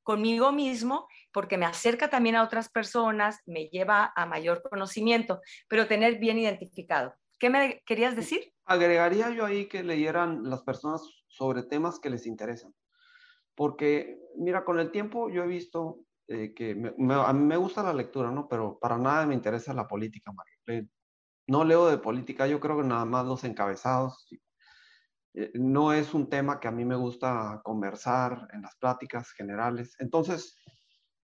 conmigo 0.04 0.52
mismo 0.52 1.08
porque 1.32 1.58
me 1.58 1.66
acerca 1.66 2.08
también 2.08 2.36
a 2.36 2.44
otras 2.44 2.70
personas, 2.70 3.42
me 3.48 3.68
lleva 3.70 4.14
a 4.16 4.28
mayor 4.28 4.62
conocimiento, 4.62 5.42
pero 5.68 5.88
tener 5.88 6.20
bien 6.20 6.38
identificado. 6.38 7.16
¿Qué 7.40 7.50
me 7.50 7.82
querías 7.84 8.16
decir? 8.16 8.54
Agregaría 8.66 9.32
yo 9.32 9.44
ahí 9.44 9.68
que 9.68 9.82
leyeran 9.82 10.48
las 10.48 10.62
personas 10.62 11.02
sobre 11.26 11.64
temas 11.64 12.00
que 12.00 12.12
les 12.12 12.28
interesan. 12.28 12.72
Porque, 13.56 14.20
mira, 14.36 14.64
con 14.64 14.80
el 14.80 14.92
tiempo 14.92 15.32
yo 15.32 15.46
he 15.46 15.48
visto 15.48 16.02
eh, 16.28 16.54
que 16.54 16.74
a 16.74 17.34
mí 17.34 17.44
me 17.44 17.58
gusta 17.58 17.82
la 17.82 17.94
lectura, 17.96 18.30
¿no? 18.30 18.48
Pero 18.48 18.78
para 18.78 19.00
nada 19.00 19.26
me 19.26 19.34
interesa 19.34 19.74
la 19.74 19.88
política, 19.88 20.32
Mario. 20.32 20.88
No 21.48 21.64
leo 21.64 21.88
de 21.88 21.98
política, 21.98 22.46
yo 22.46 22.60
creo 22.60 22.78
que 22.78 22.84
nada 22.84 23.06
más 23.06 23.26
los 23.26 23.44
encabezados. 23.46 24.28
Eh, 25.38 25.52
no 25.54 25.94
es 25.94 26.14
un 26.16 26.28
tema 26.30 26.60
que 26.60 26.68
a 26.68 26.72
mí 26.72 26.84
me 26.84 26.96
gusta 26.96 27.62
conversar 27.64 28.48
en 28.54 28.64
las 28.64 28.76
pláticas 28.78 29.32
generales. 29.32 29.96
Entonces, 30.00 30.58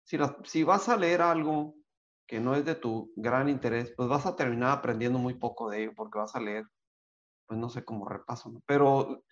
si, 0.03 0.19
si 0.45 0.65
vas 0.65 0.89
a 0.89 0.97
leer 0.97 1.23
algo 1.23 1.77
que 2.27 2.41
no 2.41 2.57
es 2.57 2.65
de 2.65 2.75
tu 2.75 3.13
gran 3.15 3.49
interés, 3.49 3.93
pues 3.97 4.09
vas 4.09 4.27
a 4.27 4.35
terminar 4.35 4.73
aprendiendo 4.79 5.19
muy 5.19 5.35
poco 5.35 5.71
de 5.71 5.83
ello 5.83 5.93
porque 5.95 6.19
vas 6.19 6.35
a 6.35 6.41
leer, 6.41 6.65
pues 7.47 7.61
no 7.61 7.69
sé 7.69 7.85
cómo 7.85 8.09
repaso. 8.09 8.53
Pero 8.67 9.23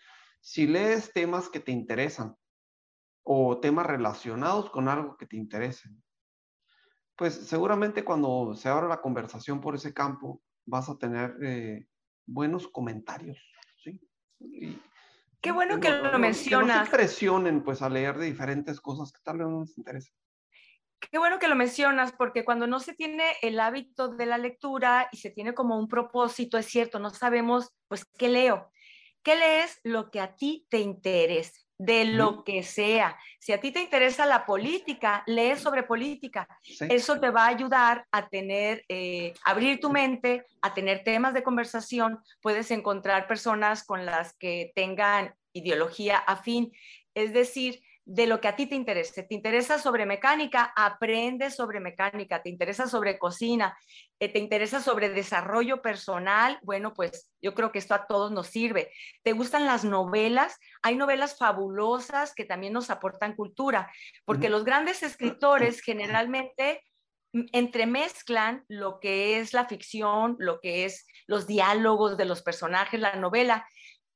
si 0.41 0.69
lees 0.69 1.13
temas 1.13 1.49
que 1.49 1.61
te 1.61 1.73
interesan, 1.73 2.37
o 3.31 3.61
temas 3.61 3.85
relacionados 3.85 4.71
con 4.71 4.89
algo 4.89 5.19
que 5.19 5.27
te 5.27 5.37
interese. 5.37 5.91
Pues 7.15 7.35
seguramente 7.35 8.03
cuando 8.03 8.55
se 8.55 8.71
abra 8.71 8.89
la 8.89 9.03
conversación 9.03 9.61
por 9.61 9.75
ese 9.75 9.93
campo 9.93 10.41
vas 10.65 10.89
a 10.89 10.97
tener 10.97 11.37
eh, 11.43 11.87
buenos 12.27 12.69
comentarios. 12.69 13.39
Qué 15.41 15.53
bueno 15.53 15.79
que 15.81 15.91
lo, 15.91 16.19
mencionas. 16.19 16.77
Que 16.77 16.79
no 16.79 16.85
se 16.85 16.91
presionen 16.91 17.63
pues 17.63 17.83
a 17.83 17.89
leer 17.89 18.19
de 18.19 18.27
diferentes 18.27 18.81
cosas 18.81 19.13
que 19.13 19.21
tal 19.23 19.39
vez 19.39 19.49
no 19.49 19.61
les 19.61 19.79
interesa. 19.79 20.13
Qué 21.01 21.19
bueno 21.19 21.39
que 21.39 21.47
lo 21.47 21.55
mencionas, 21.55 22.13
porque 22.13 22.45
cuando 22.45 22.67
no 22.67 22.81
se 22.81 22.93
tiene 22.93 23.25
el 23.43 23.61
hábito 23.61 24.09
de 24.09 24.27
la 24.27 24.37
lectura 24.37 25.09
y 25.13 25.19
se 25.19 25.31
tiene 25.31 25.55
como 25.55 25.79
un 25.79 25.87
propósito, 25.87 26.59
es 26.59 26.67
cierto, 26.67 26.99
no 26.99 27.11
sabemos, 27.11 27.73
pues, 27.87 28.05
¿qué 28.05 28.29
leo? 28.29 28.73
¿Qué 29.23 29.37
lees? 29.37 29.79
Lo 29.85 30.11
que 30.11 30.21
a 30.21 30.35
ti 30.35 30.67
te 30.69 30.81
interese 30.81 31.68
de 31.79 32.05
lo 32.05 32.43
que 32.43 32.65
sea. 32.65 33.17
Si 33.39 33.53
a 33.53 33.61
ti 33.61 33.71
te 33.71 33.81
interesa 33.81 34.27
la 34.27 34.45
política, 34.45 35.23
lees 35.27 35.61
sobre 35.61 35.85
política. 35.85 36.49
Eso 36.81 37.21
te 37.21 37.31
va 37.31 37.45
a 37.45 37.49
ayudar 37.49 38.05
a 38.11 38.29
tener, 38.29 38.85
eh, 38.89 39.33
abrir 39.45 39.79
tu 39.79 39.89
mente, 39.89 40.45
a 40.61 40.75
tener 40.75 41.05
temas 41.05 41.35
de 41.35 41.45
conversación. 41.45 42.19
Puedes 42.43 42.71
encontrar 42.73 43.29
personas 43.29 43.85
con 43.85 44.05
las 44.05 44.35
que 44.35 44.73
tengan 44.75 45.35
ideología 45.53 46.19
afín. 46.19 46.73
Es 47.15 47.33
decir, 47.33 47.81
de 48.09 48.27
lo 48.27 48.41
que 48.41 48.49
a 48.49 48.57
ti 48.57 48.65
te 48.67 48.75
interese. 48.75 49.23
¿Te 49.23 49.35
interesa 49.35 49.79
sobre 49.79 50.07
mecánica? 50.07 50.73
Aprende 50.75 51.51
sobre 51.51 51.79
mecánica. 51.79 52.43
¿Te 52.43 52.49
interesa 52.49 52.89
sobre 52.89 53.19
cocina? 53.19 53.77
Eh, 54.19 54.33
¿Te 54.33 54.39
interesa 54.39 54.81
sobre 54.81 55.11
desarrollo 55.11 55.83
personal? 55.83 56.59
Bueno, 56.63 56.95
pues 56.95 57.31
yo 57.43 57.53
creo 57.53 57.71
que 57.71 57.79
esto 57.79 57.95
a 57.95 58.07
todos 58.07 58.33
nos 58.33 58.47
sirve. 58.47 58.91
¿Te 59.23 59.33
gustan 59.33 59.67
las 59.67 59.85
novelas? 59.85 60.57
Hay 60.83 60.97
novelas 60.97 61.37
fabulosas 61.37 62.33
que 62.35 62.47
también 62.47 62.73
nos 62.73 62.89
aportan 62.89 63.37
cultura, 63.37 63.93
porque 64.25 64.49
los 64.49 64.65
grandes 64.65 65.03
escritores 65.03 65.83
generalmente 65.83 66.83
entremezclan 67.53 68.65
lo 68.69 69.01
que 69.01 69.39
es 69.39 69.53
la 69.53 69.67
ficción, 69.67 70.37
lo 70.39 70.61
que 70.61 70.87
es 70.87 71.07
los 71.27 71.47
diálogos 71.47 72.17
de 72.17 72.25
los 72.25 72.41
personajes, 72.41 72.99
la 72.99 73.17
novela, 73.17 73.69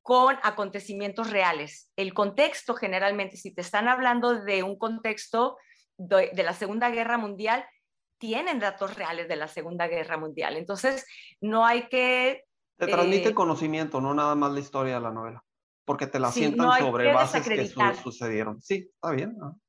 con 0.03 0.37
acontecimientos 0.43 1.31
reales. 1.31 1.91
El 1.97 2.13
contexto 2.13 2.75
generalmente, 2.75 3.37
si 3.37 3.55
te 3.55 3.61
están 3.61 3.89
hablando 3.89 4.43
de 4.43 4.63
un 4.63 4.77
contexto 4.77 5.57
de, 5.97 6.31
la 6.35 6.53
Segunda 6.53 6.91
Guerra 6.91 7.19
Mundial, 7.19 7.65
tienen 8.19 8.59
datos 8.59 8.97
reales 8.97 9.29
de 9.29 9.37
la 9.37 9.49
Segunda 9.49 9.87
Guerra 9.87 10.17
Mundial. 10.17 10.57
Entonces, 10.57 11.07
no 11.41 11.65
hay 11.65 11.89
que... 11.89 12.45
Te 12.77 12.87
transmite 12.89 13.29
eh, 13.29 13.35
conocimiento, 13.35 14.01
no 14.01 14.13
nada 14.13 14.35
más 14.35 14.53
la 14.53 14.61
historia 14.61 14.95
de 14.95 15.01
la 15.01 15.13
novela, 15.13 15.45
porque 15.85 16.09
te 16.09 16.19
la 16.19 16.33
sientan 16.33 16.79
sobre 16.79 17.13
bases 17.13 17.47
que 17.47 17.69
sucedieron. 18.03 18.61
Sí, 18.61 18.91
está 18.93 19.11
bien. 19.13 19.37
¿no? 19.39 19.61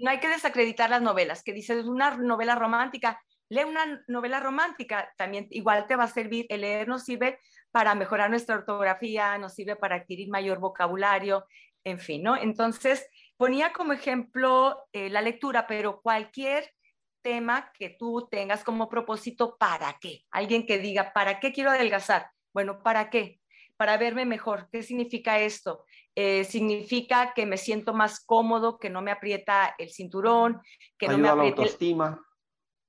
no 0.00 0.10
hay 0.10 0.20
que 0.20 0.28
desacreditar 0.28 0.88
las 0.88 1.02
novelas, 1.02 1.42
que 1.42 1.52
dices 1.52 1.84
una 1.84 2.16
novela 2.16 2.54
romántica, 2.54 3.20
lee 3.50 3.64
una 3.64 4.02
novela 4.08 4.40
romántica, 4.40 5.12
también 5.16 5.46
igual 5.50 5.86
te 5.86 5.96
va 5.96 6.04
a 6.04 6.08
servir, 6.08 6.46
el 6.48 6.62
leer 6.62 6.88
nos 6.88 7.04
sirve 7.04 7.38
para 7.74 7.96
mejorar 7.96 8.30
nuestra 8.30 8.54
ortografía, 8.54 9.36
nos 9.36 9.54
sirve 9.54 9.74
para 9.74 9.96
adquirir 9.96 10.28
mayor 10.28 10.60
vocabulario, 10.60 11.44
en 11.82 11.98
fin, 11.98 12.22
¿no? 12.22 12.36
Entonces, 12.36 13.04
ponía 13.36 13.72
como 13.72 13.92
ejemplo 13.92 14.86
eh, 14.92 15.10
la 15.10 15.20
lectura, 15.20 15.66
pero 15.66 16.00
cualquier 16.00 16.72
tema 17.20 17.72
que 17.76 17.90
tú 17.90 18.28
tengas 18.30 18.62
como 18.62 18.88
propósito, 18.88 19.56
¿para 19.58 19.98
qué? 20.00 20.20
Alguien 20.30 20.66
que 20.66 20.78
diga, 20.78 21.12
¿para 21.12 21.40
qué 21.40 21.52
quiero 21.52 21.72
adelgazar? 21.72 22.30
Bueno, 22.52 22.80
¿para 22.80 23.10
qué? 23.10 23.40
Para 23.76 23.96
verme 23.96 24.24
mejor. 24.24 24.68
¿Qué 24.70 24.84
significa 24.84 25.40
esto? 25.40 25.84
Eh, 26.14 26.44
significa 26.44 27.32
que 27.34 27.44
me 27.44 27.56
siento 27.56 27.92
más 27.92 28.24
cómodo, 28.24 28.78
que 28.78 28.88
no 28.88 29.02
me 29.02 29.10
aprieta 29.10 29.74
el 29.78 29.90
cinturón, 29.90 30.62
que 30.96 31.08
no 31.08 31.18
me 31.18 31.28
aprieta 31.28 31.56
la 31.56 31.62
autoestima. 31.62 32.24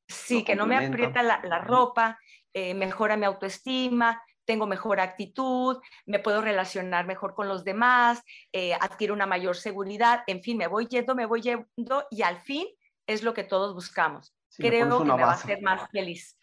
Sí, 0.07 0.43
que 0.43 0.55
no 0.55 0.67
me 0.67 0.77
aprieta 0.77 1.23
la, 1.23 1.39
ropa, 1.57 2.19
eh, 2.53 2.75
mejora 2.75 3.17
mi 3.17 3.25
autoestima, 3.25 4.21
tengo 4.45 4.67
mejor 4.67 4.99
actitud, 4.99 5.77
me 6.05 6.19
puedo 6.19 6.41
relacionar 6.41 7.05
mejor 7.05 7.35
con 7.35 7.47
los 7.47 7.63
demás, 7.63 8.21
eh, 8.51 8.73
adquiero 8.75 9.13
una 9.13 9.25
mayor 9.25 9.55
seguridad, 9.55 10.23
en 10.27 10.41
fin, 10.41 10.57
me 10.57 10.67
voy 10.67 10.87
yendo, 10.87 11.15
me 11.15 11.25
voy 11.25 11.41
yendo 11.41 12.05
y 12.09 12.21
al 12.21 12.37
fin 12.39 12.67
es 13.07 13.23
lo 13.23 13.33
que 13.33 13.43
todos 13.43 13.73
buscamos. 13.73 14.35
Creo 14.57 14.99
que 14.99 15.05
me 15.05 15.23
va 15.23 15.31
a 15.31 15.33
hacer 15.33 15.61
más 15.61 15.89
feliz. 15.91 16.37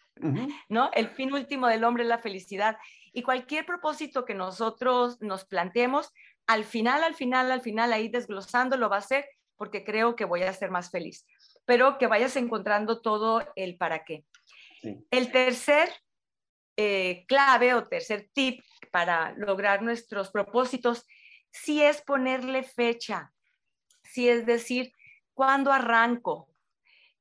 ¿No? 0.68 0.90
El 0.92 1.08
fin 1.08 1.32
último 1.32 1.66
del 1.66 1.84
hombre 1.84 2.02
es 2.02 2.08
la 2.08 2.18
felicidad. 2.18 2.76
Y 3.12 3.22
cualquier 3.22 3.64
propósito 3.64 4.24
que 4.24 4.34
nosotros 4.34 5.20
nos 5.20 5.44
planteemos, 5.44 6.12
al 6.46 6.64
final, 6.64 7.02
al 7.02 7.14
final, 7.14 7.50
al 7.50 7.62
final, 7.62 7.92
ahí 7.92 8.08
desglosando 8.08 8.76
lo 8.76 8.88
va 8.88 8.96
a 8.96 9.00
hacer 9.00 9.24
porque 9.56 9.84
creo 9.84 10.16
que 10.16 10.24
voy 10.24 10.42
a 10.42 10.52
ser 10.52 10.70
más 10.70 10.90
feliz. 10.90 11.26
Pero 11.64 11.98
que 11.98 12.06
vayas 12.06 12.36
encontrando 12.36 13.00
todo 13.00 13.42
el 13.56 13.76
para 13.76 14.04
qué. 14.04 14.24
El 15.10 15.32
tercer 15.32 15.88
eh, 16.84 17.24
clave 17.28 17.74
o 17.74 17.86
tercer 17.86 18.28
tip 18.32 18.60
para 18.90 19.34
lograr 19.36 19.82
nuestros 19.82 20.32
propósitos, 20.32 21.06
si 21.52 21.80
es 21.80 22.02
ponerle 22.02 22.64
fecha, 22.64 23.32
si 24.02 24.28
es 24.28 24.44
decir, 24.46 24.92
cuándo 25.32 25.72
arranco 25.72 26.48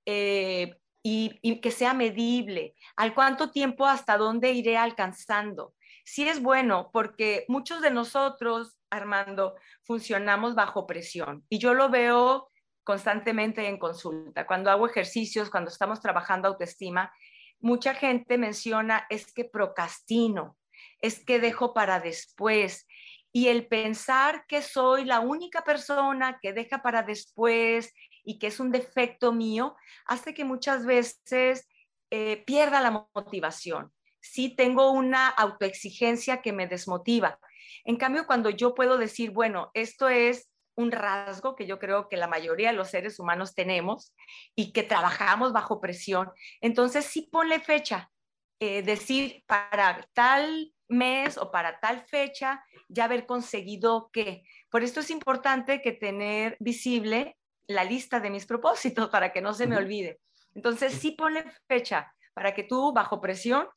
eh, 0.08 0.80
y, 1.03 1.60
que 1.62 1.70
sea 1.70 1.94
medible, 1.94 2.74
al 2.96 3.13
cuánto 3.13 3.51
tiempo, 3.51 3.86
hasta 3.86 4.18
dónde 4.18 4.51
iré 4.51 4.77
alcanzando. 4.77 5.75
Si 6.06 6.27
es 6.27 6.41
bueno, 6.41 6.89
porque 6.91 7.46
muchos 7.48 7.82
de 7.82 7.91
nosotros, 7.91 8.80
Armando, 8.89 9.58
funcionamos 9.84 10.56
bajo 10.56 10.88
presión 10.88 11.46
y 11.50 11.60
yo 11.60 11.75
lo 11.75 11.89
veo 11.89 12.50
constantemente 12.84 13.68
en 13.68 13.77
consulta. 13.77 14.48
Cuando 14.48 14.72
hago 14.72 14.88
ejercicios, 14.88 15.51
cuando 15.51 15.70
estamos 15.70 16.01
trabajando 16.01 16.48
autoestima, 16.48 17.13
mucha 17.62 17.94
gente 17.94 18.38
menciona 18.38 19.06
es 19.10 19.32
que 19.34 19.46
procrastino, 19.46 20.58
es 21.00 21.24
que 21.24 21.39
dejo 21.39 21.74
para 21.74 22.00
después. 22.00 22.88
Y 23.32 23.48
el 23.48 23.68
pensar 23.68 24.46
que 24.48 24.62
soy 24.62 25.06
la 25.06 25.22
única 25.22 25.63
persona 25.63 26.39
que 26.41 26.53
deja 26.53 26.82
para 26.82 27.03
después 27.03 27.94
y 28.24 28.39
que 28.39 28.48
es 28.48 28.60
un 28.60 28.72
defecto 28.72 29.32
mío, 29.32 29.75
hace 30.06 30.34
que 30.34 30.44
muchas 30.44 30.86
veces 30.86 31.68
eh, 32.10 32.44
pierda 32.46 32.82
la 32.82 33.08
motivación. 33.13 33.91
Sí 34.20 34.56
tengo 34.56 34.91
una 34.91 35.30
autoexigencia 35.30 36.41
que 36.41 36.51
me 36.51 36.68
desmotiva. 36.68 37.39
En 37.86 37.96
cambio, 37.96 38.27
cuando 38.27 38.50
yo 38.50 38.75
puedo 38.75 38.98
decir, 38.98 39.32
bueno, 39.32 39.72
esto 39.74 40.10
es 40.10 40.50
un 40.81 40.91
rasgo 40.91 41.55
que 41.55 41.65
yo 41.65 41.79
creo 41.79 42.09
que 42.09 42.17
la 42.17 42.27
mayoría 42.27 42.71
de 42.71 42.75
los 42.75 42.89
seres 42.89 43.19
humanos 43.19 43.55
tenemos 43.55 44.13
y 44.55 44.73
que 44.73 44.83
trabajamos 44.83 45.53
bajo 45.53 45.79
presión. 45.79 46.31
Entonces, 46.59 47.05
sí 47.05 47.29
ponle 47.31 47.59
fecha, 47.59 48.11
eh, 48.59 48.81
decir 48.81 49.43
para 49.47 50.07
tal 50.13 50.73
mes 50.88 51.38
o 51.38 51.51
para 51.51 51.79
tal 51.79 52.05
fecha 52.05 52.63
ya 52.89 53.05
haber 53.05 53.25
conseguido 53.25 54.09
qué. 54.11 54.43
Por 54.69 54.83
esto 54.83 55.00
es 55.00 55.09
importante 55.09 55.81
que 55.81 55.93
tener 55.93 56.57
visible 56.59 57.38
la 57.67 57.83
lista 57.83 58.19
de 58.19 58.29
mis 58.29 58.45
propósitos 58.45 59.09
para 59.09 59.31
que 59.31 59.41
no 59.41 59.53
se 59.53 59.67
me 59.67 59.77
olvide. 59.77 60.19
Entonces, 60.53 60.93
sí 60.93 61.11
pone 61.11 61.45
fecha 61.67 62.13
para 62.33 62.53
que 62.53 62.63
tú, 62.63 62.91
bajo 62.93 63.21
presión, 63.21 63.67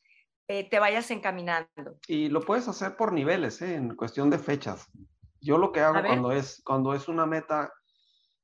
eh, 0.48 0.68
te 0.68 0.78
vayas 0.78 1.10
encaminando. 1.10 1.98
Y 2.06 2.28
lo 2.28 2.40
puedes 2.40 2.68
hacer 2.68 2.96
por 2.96 3.12
niveles, 3.12 3.62
¿eh? 3.62 3.74
en 3.74 3.94
cuestión 3.94 4.28
de 4.30 4.38
fechas. 4.38 4.90
Yo 5.44 5.58
lo 5.58 5.72
que 5.72 5.80
hago 5.80 6.00
cuando 6.02 6.32
es, 6.32 6.62
cuando 6.64 6.94
es 6.94 7.06
una 7.06 7.26
meta 7.26 7.70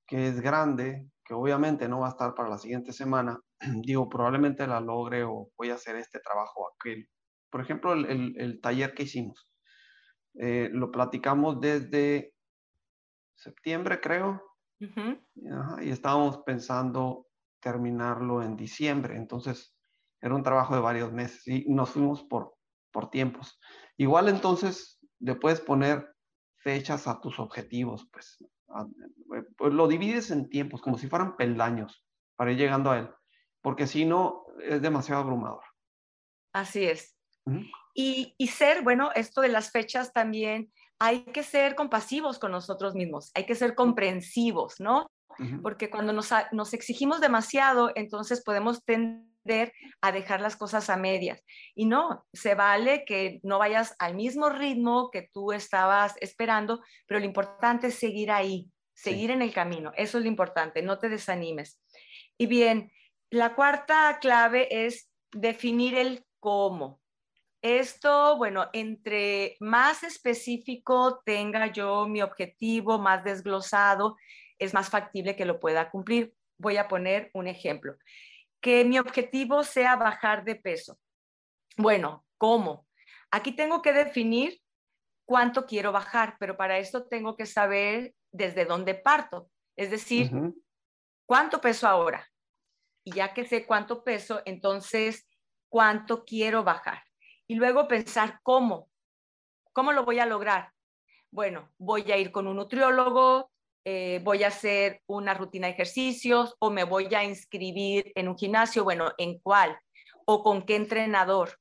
que 0.06 0.28
es 0.28 0.40
grande, 0.40 1.08
que 1.24 1.34
obviamente 1.34 1.88
no 1.88 2.00
va 2.00 2.08
a 2.08 2.10
estar 2.10 2.34
para 2.34 2.50
la 2.50 2.58
siguiente 2.58 2.92
semana, 2.92 3.40
digo, 3.82 4.08
probablemente 4.08 4.66
la 4.66 4.80
logre 4.80 5.24
o 5.24 5.48
voy 5.56 5.70
a 5.70 5.74
hacer 5.74 5.96
este 5.96 6.20
trabajo 6.20 6.68
aquel. 6.68 7.08
Por 7.50 7.62
ejemplo, 7.62 7.94
el, 7.94 8.34
el, 8.36 8.60
taller 8.60 8.94
que 8.94 9.04
hicimos, 9.04 9.50
eh, 10.38 10.68
lo 10.72 10.90
platicamos 10.90 11.60
desde 11.60 12.34
septiembre, 13.34 14.00
creo, 14.00 14.42
y 15.80 15.90
estábamos 15.90 16.38
pensando 16.46 17.26
terminarlo 17.60 18.42
en 18.42 18.56
diciembre. 18.56 19.16
Entonces, 19.16 19.74
era 20.20 20.34
un 20.34 20.42
trabajo 20.42 20.74
de 20.74 20.80
varios 20.80 21.12
meses 21.12 21.46
y 21.46 21.64
nos 21.68 21.90
fuimos 21.90 22.22
por, 22.24 22.54
por 22.92 23.10
tiempos. 23.10 23.58
Igual 23.96 24.28
entonces 24.28 25.00
le 25.18 25.34
puedes 25.34 25.60
poner 25.60 26.06
fechas 26.60 27.06
a 27.06 27.20
tus 27.20 27.38
objetivos, 27.38 28.08
pues, 28.12 28.44
pues, 29.56 29.72
lo 29.72 29.88
divides 29.88 30.30
en 30.30 30.48
tiempos, 30.48 30.80
como 30.80 30.98
si 30.98 31.08
fueran 31.08 31.36
peldaños 31.36 32.04
para 32.36 32.52
ir 32.52 32.58
llegando 32.58 32.90
a 32.90 32.98
él, 32.98 33.10
porque 33.60 33.86
si 33.86 34.04
no 34.04 34.46
es 34.62 34.80
demasiado 34.80 35.22
abrumador. 35.22 35.64
Así 36.52 36.84
es. 36.84 37.16
y, 37.94 38.34
y 38.38 38.46
ser, 38.48 38.82
bueno, 38.82 39.10
esto 39.14 39.40
de 39.40 39.48
las 39.48 39.70
fechas 39.70 40.12
también, 40.12 40.70
hay 41.00 41.24
que 41.24 41.42
ser 41.42 41.74
compasivos 41.74 42.38
con 42.38 42.52
nosotros 42.52 42.94
mismos, 42.94 43.30
hay 43.34 43.46
que 43.46 43.54
ser 43.54 43.74
comprensivos, 43.74 44.78
¿no? 44.78 45.10
Porque 45.62 45.88
cuando 45.88 46.12
nos, 46.12 46.28
nos, 46.52 46.74
exigimos 46.74 47.22
demasiado, 47.22 47.92
entonces 47.94 48.42
podemos 48.44 48.82
tender 49.44 49.72
a 50.00 50.12
dejar 50.12 50.40
las 50.40 50.56
cosas 50.56 50.90
a 50.90 50.96
medias. 50.96 51.42
Y 51.74 51.86
no, 51.86 52.26
se 52.32 52.54
vale 52.54 53.04
que 53.04 53.40
no 53.42 53.58
vayas 53.58 53.94
al 53.98 54.14
mismo 54.14 54.48
ritmo 54.48 55.10
que 55.10 55.28
tú 55.32 55.52
estabas 55.52 56.14
esperando, 56.20 56.82
pero 57.06 57.20
lo 57.20 57.26
importante 57.26 57.88
es 57.88 57.94
seguir 57.94 58.30
ahí, 58.30 58.70
seguir 58.94 59.30
en 59.30 59.42
el 59.42 59.52
camino. 59.52 59.92
Eso 59.96 60.18
es 60.18 60.24
lo 60.24 60.30
importante, 60.30 60.82
no 60.82 60.98
te 60.98 61.08
desanimes. 61.08 61.80
Y 62.38 62.46
bien, 62.46 62.90
la 63.30 63.54
cuarta 63.54 64.18
clave 64.20 64.86
es 64.86 65.10
definir 65.32 65.94
el 65.94 66.24
cómo. 66.40 67.00
Esto, 67.62 68.38
bueno, 68.38 68.68
entre 68.72 69.56
más 69.60 70.02
específico 70.02 71.20
tenga 71.26 71.66
yo 71.66 72.08
mi 72.08 72.22
objetivo, 72.22 72.98
más 72.98 73.22
desglosado, 73.22 74.16
es 74.58 74.72
más 74.72 74.88
factible 74.88 75.36
que 75.36 75.44
lo 75.44 75.60
pueda 75.60 75.90
cumplir. 75.90 76.34
Voy 76.58 76.78
a 76.78 76.88
poner 76.88 77.30
un 77.34 77.46
ejemplo. 77.46 77.96
Que 78.60 78.84
mi 78.84 78.98
objetivo 78.98 79.64
sea 79.64 79.96
bajar 79.96 80.44
de 80.44 80.56
peso. 80.56 80.98
Bueno, 81.76 82.24
¿cómo? 82.36 82.86
Aquí 83.30 83.52
tengo 83.52 83.80
que 83.82 83.92
definir 83.92 84.60
cuánto 85.24 85.66
quiero 85.66 85.92
bajar, 85.92 86.36
pero 86.38 86.56
para 86.56 86.78
esto 86.78 87.06
tengo 87.06 87.36
que 87.36 87.46
saber 87.46 88.14
desde 88.32 88.64
dónde 88.64 88.94
parto. 88.94 89.50
Es 89.76 89.90
decir, 89.90 90.30
¿cuánto 91.26 91.60
peso 91.60 91.86
ahora? 91.86 92.28
Y 93.04 93.12
ya 93.12 93.32
que 93.32 93.46
sé 93.46 93.66
cuánto 93.66 94.04
peso, 94.04 94.42
entonces, 94.44 95.26
¿cuánto 95.68 96.24
quiero 96.24 96.64
bajar? 96.64 97.02
y 97.50 97.56
luego 97.56 97.88
pensar 97.88 98.38
cómo, 98.44 98.88
cómo 99.72 99.90
lo 99.90 100.04
voy 100.04 100.20
a 100.20 100.24
lograr. 100.24 100.72
Bueno, 101.32 101.68
voy 101.78 102.12
a 102.12 102.16
ir 102.16 102.30
con 102.30 102.46
un 102.46 102.54
nutriólogo, 102.54 103.50
eh, 103.84 104.20
voy 104.22 104.44
a 104.44 104.48
hacer 104.48 105.02
una 105.06 105.34
rutina 105.34 105.66
de 105.66 105.72
ejercicios 105.72 106.54
o 106.58 106.70
me 106.70 106.84
voy 106.84 107.14
a 107.14 107.24
inscribir 107.24 108.12
en 108.14 108.28
un 108.28 108.36
gimnasio, 108.36 108.84
bueno, 108.84 109.12
¿en 109.18 109.38
cuál? 109.38 109.78
¿O 110.26 110.42
con 110.42 110.62
qué 110.62 110.76
entrenador? 110.76 111.58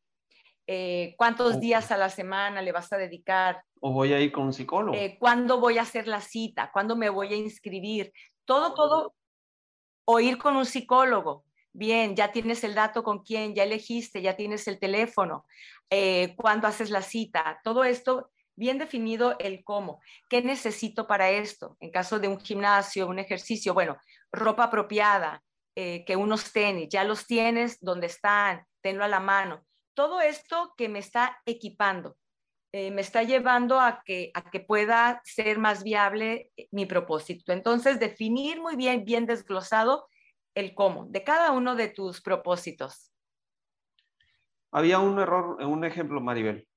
Eh, 0.68 1.16
¿Cuántos 1.18 1.60
días 1.60 1.92
a 1.92 1.98
la 1.98 2.10
semana 2.10 2.62
le 2.62 2.72
vas 2.72 2.94
a 2.94 2.98
dedicar? 2.98 3.64
¿O 3.80 3.92
voy 3.92 4.14
a 4.14 4.20
ir 4.20 4.32
con 4.32 4.46
un 4.46 4.54
psicólogo? 4.54 4.96
Eh, 4.96 5.18
¿Cuándo 5.20 5.60
voy 5.60 5.78
a 5.80 5.82
hacer 5.82 6.08
la 6.08 6.22
cita? 6.22 6.70
¿Cuándo 6.72 6.96
me 6.96 7.10
voy 7.10 7.34
a 7.34 7.38
inscribir? 7.38 8.14
Todo, 8.46 8.74
todo, 8.74 9.16
o 10.06 10.20
ir 10.20 10.38
con 10.38 10.56
un 10.56 10.66
psicólogo. 10.66 11.46
Bien, 11.72 12.16
ya 12.16 12.32
tienes 12.32 12.64
el 12.64 12.76
dato 12.76 13.04
con 13.04 13.24
quién, 13.24 13.56
ya 13.56 13.64
elegiste, 13.64 14.22
ya 14.22 14.36
tienes 14.36 14.68
el 14.68 14.80
teléfono, 14.80 15.46
eh, 15.90 16.36
cuándo 16.36 16.68
haces 16.68 16.90
la 16.90 17.02
cita, 17.02 17.60
todo 17.64 17.84
esto 17.84 18.32
bien 18.60 18.78
definido 18.78 19.36
el 19.40 19.64
cómo. 19.64 20.02
¿Qué 20.30 20.44
necesito 20.44 21.08
para 21.08 21.32
esto? 21.32 21.78
En 21.80 21.90
caso 21.90 22.20
de 22.20 22.28
un 22.28 22.40
gimnasio, 22.40 23.08
un 23.08 23.18
ejercicio, 23.18 23.74
bueno, 23.74 23.98
ropa 24.32 24.66
apropiada, 24.66 25.42
eh, 25.76 26.04
que 26.06 26.16
unos 26.16 26.52
tenis, 26.52 26.90
ya 26.90 27.04
los 27.04 27.26
tienes, 27.26 27.80
¿dónde 27.80 28.08
están? 28.08 28.66
Tenlo 28.82 29.04
a 29.04 29.08
la 29.08 29.20
mano. 29.20 29.66
Todo 29.96 30.22
esto 30.22 30.74
que 30.78 30.90
me 30.90 31.00
está 31.00 31.42
equipando, 31.46 32.18
eh, 32.72 32.92
me 32.92 33.02
está 33.02 33.24
llevando 33.24 33.80
a 33.80 34.04
que, 34.06 34.30
a 34.34 34.50
que 34.52 34.60
pueda 34.60 35.22
ser 35.24 35.58
más 35.58 35.84
viable 35.84 36.52
mi 36.72 36.86
propósito. 36.86 37.52
Entonces, 37.54 38.00
definir 38.00 38.62
muy 38.62 38.76
bien, 38.76 39.06
bien 39.06 39.26
desglosado 39.26 40.08
el 40.54 40.76
cómo 40.76 41.06
de 41.06 41.24
cada 41.24 41.52
uno 41.52 41.76
de 41.76 41.88
tus 41.88 42.22
propósitos. 42.22 43.12
Había 44.72 45.00
un 45.00 45.18
error, 45.20 45.64
un 45.64 45.84
ejemplo, 45.84 46.22
Maribel, 46.22 46.68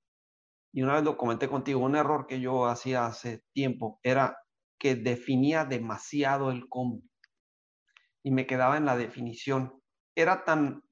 y 0.73 0.83
una 0.83 0.95
vez 0.95 1.05
lo 1.05 1.17
comenté 1.17 1.49
contigo, 1.49 1.81
un 1.81 1.97
error 1.97 2.27
que 2.27 2.41
yo 2.41 2.67
hacía 2.67 3.07
hace 3.07 3.45
tiempo 3.53 4.01
era 4.03 4.39
que 4.79 4.97
definía 4.97 5.65
demasiado 5.65 6.51
el 6.51 6.69
cómo 6.69 7.03
y 8.25 8.31
me 8.31 8.47
quedaba 8.47 8.77
en 8.77 8.87
la 8.87 8.97
definición. 8.97 9.81
Era 10.15 10.45
tan 10.45 10.83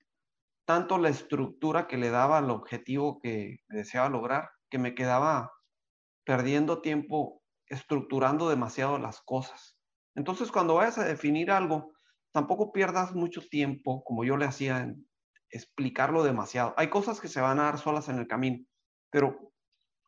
tanto 0.66 0.99
la 0.99 1.09
estructura 1.09 1.88
que 1.88 1.97
le 1.97 2.11
daba 2.11 2.38
al 2.38 2.51
objetivo 2.51 3.19
que 3.21 3.59
deseaba 3.69 4.09
lograr 4.09 4.51
que 4.71 4.79
me 4.79 4.95
quedaba 4.95 5.51
perdiendo 6.25 6.81
tiempo 6.81 7.43
estructurando 7.66 8.49
demasiado 8.49 8.97
las 8.99 9.21
cosas. 9.21 9.77
Entonces, 10.14 10.53
cuando 10.53 10.75
vayas 10.75 10.99
a 10.99 11.05
definir 11.05 11.51
algo, 11.51 11.93
tampoco 12.33 12.71
pierdas 12.71 13.14
mucho 13.14 13.40
tiempo, 13.49 14.05
como 14.05 14.25
yo 14.25 14.37
le 14.37 14.45
hacía, 14.45 14.79
en 14.79 15.09
explicarlo 15.51 16.23
demasiado. 16.23 16.75
Hay 16.77 16.88
cosas 16.88 17.21
que 17.21 17.27
se 17.27 17.40
van 17.40 17.59
a 17.59 17.64
dar 17.64 17.79
solas 17.79 18.09
en 18.09 18.19
el 18.19 18.29
camino, 18.29 18.64
pero 19.11 19.49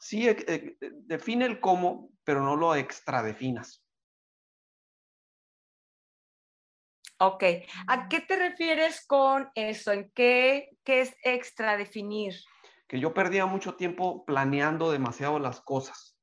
sí 0.03 0.29
eh, 0.29 0.37
eh, 0.49 0.77
define 0.81 1.45
el 1.47 1.61
cómo, 1.61 2.11
pero 2.25 2.43
no 2.43 2.57
lo 2.57 2.75
extra 2.75 3.23
definas. 3.23 3.85
Ok, 7.19 7.45
¿a 7.87 8.09
qué 8.09 8.21
te 8.21 8.35
refieres 8.35 9.07
con 9.07 9.49
eso? 9.55 9.93
¿En 9.93 10.11
qué, 10.12 10.71
qué 10.83 11.03
es 11.03 11.15
extra 11.23 11.77
definir? 11.77 12.35
Que 12.88 12.99
yo 12.99 13.15
perdía 13.15 13.47
mucho 13.47 13.77
tiempo 13.77 14.25
planeando 14.25 14.91
demasiado 14.91 15.38
las 15.38 15.61
cosas. 15.61 16.19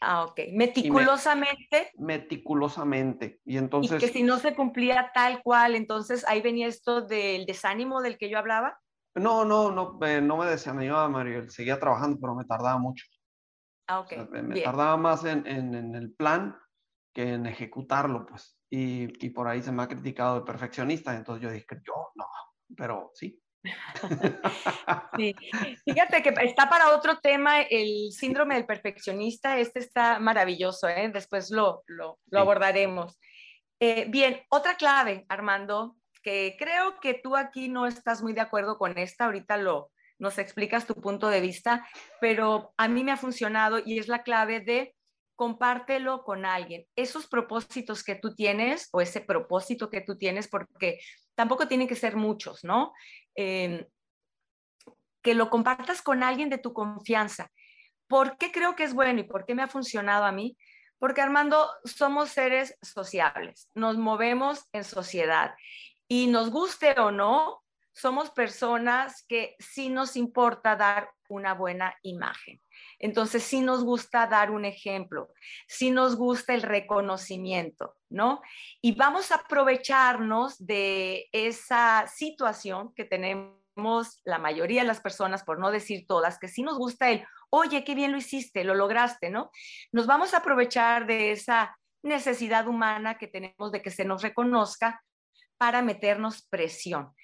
Ah, 0.00 0.24
ok. 0.24 0.40
Meticulosamente. 0.52 1.92
meticulosamente. 1.98 3.40
Y 3.44 3.58
entonces. 3.58 4.02
Y 4.02 4.06
que 4.06 4.12
si 4.12 4.24
no 4.24 4.38
se 4.38 4.56
cumplía 4.56 5.12
tal 5.14 5.40
cual, 5.42 5.76
entonces 5.76 6.26
ahí 6.26 6.40
venía 6.42 6.66
esto 6.66 7.02
del 7.02 7.46
desánimo 7.46 8.00
del 8.00 8.18
que 8.18 8.28
yo 8.28 8.38
hablaba. 8.38 8.76
No, 9.14 9.44
no, 9.44 9.70
no, 9.70 9.98
no 10.00 10.36
me 10.36 10.46
desanimaba, 10.46 11.08
Mario. 11.08 11.48
Seguía 11.48 11.78
trabajando, 11.78 12.18
pero 12.20 12.34
me 12.34 12.44
tardaba 12.44 12.78
mucho. 12.78 13.04
Ah, 13.90 14.00
ok. 14.00 14.12
me 14.30 14.60
tardaba 14.60 14.96
más 14.96 15.24
en, 15.24 15.44
en, 15.48 15.94
el 15.96 16.12
plan 16.12 16.56
que 17.12 17.34
en 17.34 17.46
ejecutarlo, 17.46 18.24
pues. 18.24 18.56
Y, 18.70 19.26
y 19.26 19.30
por 19.30 19.48
ahí 19.48 19.62
se 19.62 19.72
me 19.72 19.82
ha 19.82 19.88
criticado 19.88 20.38
de 20.38 20.46
perfeccionista. 20.46 21.16
Entonces 21.16 21.42
yo 21.42 21.50
dije, 21.50 21.66
yo 21.84 22.12
no, 22.14 22.26
pero 22.76 23.10
sí. 23.14 23.42
Sí. 25.16 25.34
Fíjate 25.84 26.22
que 26.22 26.32
está 26.42 26.70
para 26.70 26.94
otro 26.94 27.18
tema 27.18 27.62
el 27.62 28.12
síndrome 28.12 28.54
del 28.54 28.64
perfeccionista. 28.64 29.58
Este 29.58 29.80
está 29.80 30.20
maravilloso, 30.20 30.88
¿eh? 30.88 31.10
después 31.12 31.50
lo, 31.50 31.82
lo, 31.88 32.18
abordaremos. 32.32 33.18
Eh, 33.80 34.06
bien, 34.08 34.40
otra 34.50 34.76
clave, 34.76 35.26
Armando, 35.28 35.96
que 36.22 36.54
creo 36.58 37.00
que 37.00 37.14
tú 37.14 37.36
aquí 37.36 37.68
no 37.68 37.86
estás 37.86 38.22
muy 38.22 38.34
de 38.34 38.40
acuerdo 38.40 38.78
con 38.78 38.96
esta, 38.98 39.24
ahorita 39.24 39.56
lo 39.56 39.90
nos 40.20 40.38
explicas 40.38 40.86
tu 40.86 40.94
punto 40.94 41.28
de 41.28 41.40
vista, 41.40 41.86
pero 42.20 42.72
a 42.76 42.86
mí 42.86 43.02
me 43.02 43.10
ha 43.10 43.16
funcionado 43.16 43.80
y 43.84 43.98
es 43.98 44.06
la 44.06 44.22
clave 44.22 44.60
de 44.60 44.94
compártelo 45.34 46.22
con 46.22 46.44
alguien. 46.44 46.86
Esos 46.94 47.26
propósitos 47.26 48.04
que 48.04 48.14
tú 48.14 48.34
tienes 48.34 48.90
o 48.92 49.00
ese 49.00 49.22
propósito 49.22 49.88
que 49.88 50.02
tú 50.02 50.18
tienes, 50.18 50.46
porque 50.48 51.00
tampoco 51.34 51.66
tienen 51.66 51.88
que 51.88 51.96
ser 51.96 52.14
muchos, 52.14 52.62
¿no? 52.62 52.92
Em, 53.34 53.86
que 55.22 55.34
lo 55.34 55.48
compartas 55.48 56.02
con 56.02 56.22
alguien 56.22 56.50
de 56.50 56.58
tu 56.58 56.74
confianza. 56.74 57.50
¿Por 58.06 58.36
qué 58.36 58.52
creo 58.52 58.76
que 58.76 58.84
es 58.84 58.92
bueno 58.92 59.20
y 59.20 59.24
por 59.24 59.46
qué 59.46 59.54
me 59.54 59.62
ha 59.62 59.68
funcionado 59.68 60.24
a 60.24 60.32
mí? 60.32 60.58
Porque 60.98 61.22
Armando, 61.22 61.70
somos 61.84 62.28
seres 62.28 62.76
sociables, 62.82 63.70
nos 63.74 63.96
movemos 63.96 64.68
en 64.72 64.84
sociedad 64.84 65.54
y 66.06 66.26
nos 66.26 66.50
guste 66.50 67.00
o 67.00 67.10
no, 67.10 67.62
somos 68.00 68.30
personas 68.30 69.24
que 69.28 69.56
sí 69.58 69.88
nos 69.88 70.16
importa 70.16 70.76
dar 70.76 71.10
una 71.28 71.54
buena 71.54 71.94
imagen. 72.02 72.60
Entonces, 72.98 73.42
sí 73.42 73.60
nos 73.60 73.84
gusta 73.84 74.26
dar 74.26 74.50
un 74.50 74.64
ejemplo, 74.64 75.30
sí 75.68 75.90
nos 75.90 76.16
gusta 76.16 76.54
el 76.54 76.62
reconocimiento, 76.62 77.96
¿no? 78.08 78.40
Y 78.80 78.94
vamos 78.94 79.30
a 79.30 79.36
aprovecharnos 79.36 80.56
de 80.58 81.28
esa 81.32 82.06
situación 82.08 82.92
que 82.94 83.04
tenemos 83.04 84.20
la 84.24 84.38
mayoría 84.38 84.82
de 84.82 84.88
las 84.88 85.00
personas, 85.00 85.44
por 85.44 85.58
no 85.58 85.70
decir 85.70 86.06
todas, 86.06 86.38
que 86.38 86.48
sí 86.48 86.62
nos 86.62 86.78
gusta 86.78 87.10
el, 87.10 87.24
oye, 87.50 87.84
qué 87.84 87.94
bien 87.94 88.12
lo 88.12 88.18
hiciste, 88.18 88.64
lo 88.64 88.74
lograste, 88.74 89.30
¿no? 89.30 89.50
Nos 89.92 90.06
vamos 90.06 90.34
a 90.34 90.38
aprovechar 90.38 91.06
de 91.06 91.32
esa 91.32 91.78
necesidad 92.02 92.66
humana 92.66 93.18
que 93.18 93.28
tenemos 93.28 93.72
de 93.72 93.82
que 93.82 93.90
se 93.90 94.04
nos 94.04 94.22
reconozca 94.22 95.02
para 95.58 95.82
meternos 95.82 96.46
presión. 96.48 97.14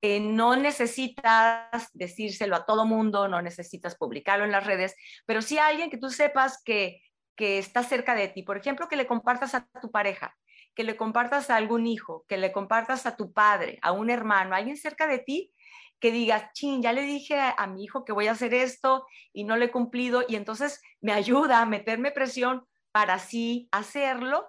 Eh, 0.00 0.20
no 0.20 0.54
necesitas 0.54 1.88
decírselo 1.92 2.54
a 2.54 2.64
todo 2.64 2.86
mundo, 2.86 3.26
no 3.26 3.42
necesitas 3.42 3.96
publicarlo 3.96 4.44
en 4.44 4.52
las 4.52 4.64
redes, 4.64 4.94
pero 5.26 5.42
sí 5.42 5.58
a 5.58 5.66
alguien 5.66 5.90
que 5.90 5.98
tú 5.98 6.10
sepas 6.10 6.62
que, 6.62 7.02
que 7.36 7.58
está 7.58 7.82
cerca 7.82 8.14
de 8.14 8.28
ti. 8.28 8.42
Por 8.44 8.56
ejemplo, 8.56 8.88
que 8.88 8.96
le 8.96 9.08
compartas 9.08 9.54
a 9.54 9.66
tu 9.80 9.90
pareja, 9.90 10.36
que 10.76 10.84
le 10.84 10.96
compartas 10.96 11.50
a 11.50 11.56
algún 11.56 11.86
hijo, 11.86 12.24
que 12.28 12.36
le 12.36 12.52
compartas 12.52 13.06
a 13.06 13.16
tu 13.16 13.32
padre, 13.32 13.80
a 13.82 13.90
un 13.90 14.08
hermano, 14.10 14.54
alguien 14.54 14.76
cerca 14.76 15.08
de 15.08 15.18
ti 15.18 15.52
que 16.00 16.12
digas, 16.12 16.52
chin, 16.52 16.80
ya 16.80 16.92
le 16.92 17.02
dije 17.02 17.36
a, 17.40 17.66
mi 17.66 17.82
hijo 17.82 18.04
que 18.04 18.12
voy 18.12 18.28
a 18.28 18.32
hacer 18.32 18.54
esto 18.54 19.04
y 19.32 19.42
no 19.42 19.56
lo 19.56 19.64
he 19.64 19.72
cumplido 19.72 20.24
y 20.28 20.36
entonces 20.36 20.80
me 21.00 21.12
ayuda 21.12 21.60
a 21.60 21.66
meterme 21.66 22.12
presión 22.12 22.64
para 22.92 23.14
así 23.14 23.68
hacerlo 23.72 24.46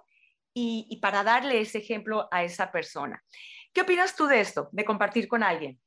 y 0.54 1.00
para 1.02 1.24
darle 1.24 1.62
ese 1.62 1.78
ejemplo 1.78 2.28
a 2.32 2.44
esa 2.44 2.70
persona. 2.70 3.24
¿Qué 3.74 3.82
opinas 3.82 4.16
tú 4.16 4.26
de 4.26 4.40
esto, 4.40 4.70
de 4.72 4.86
compartir 4.86 5.28
con 5.28 5.44
alguien? 5.44 5.80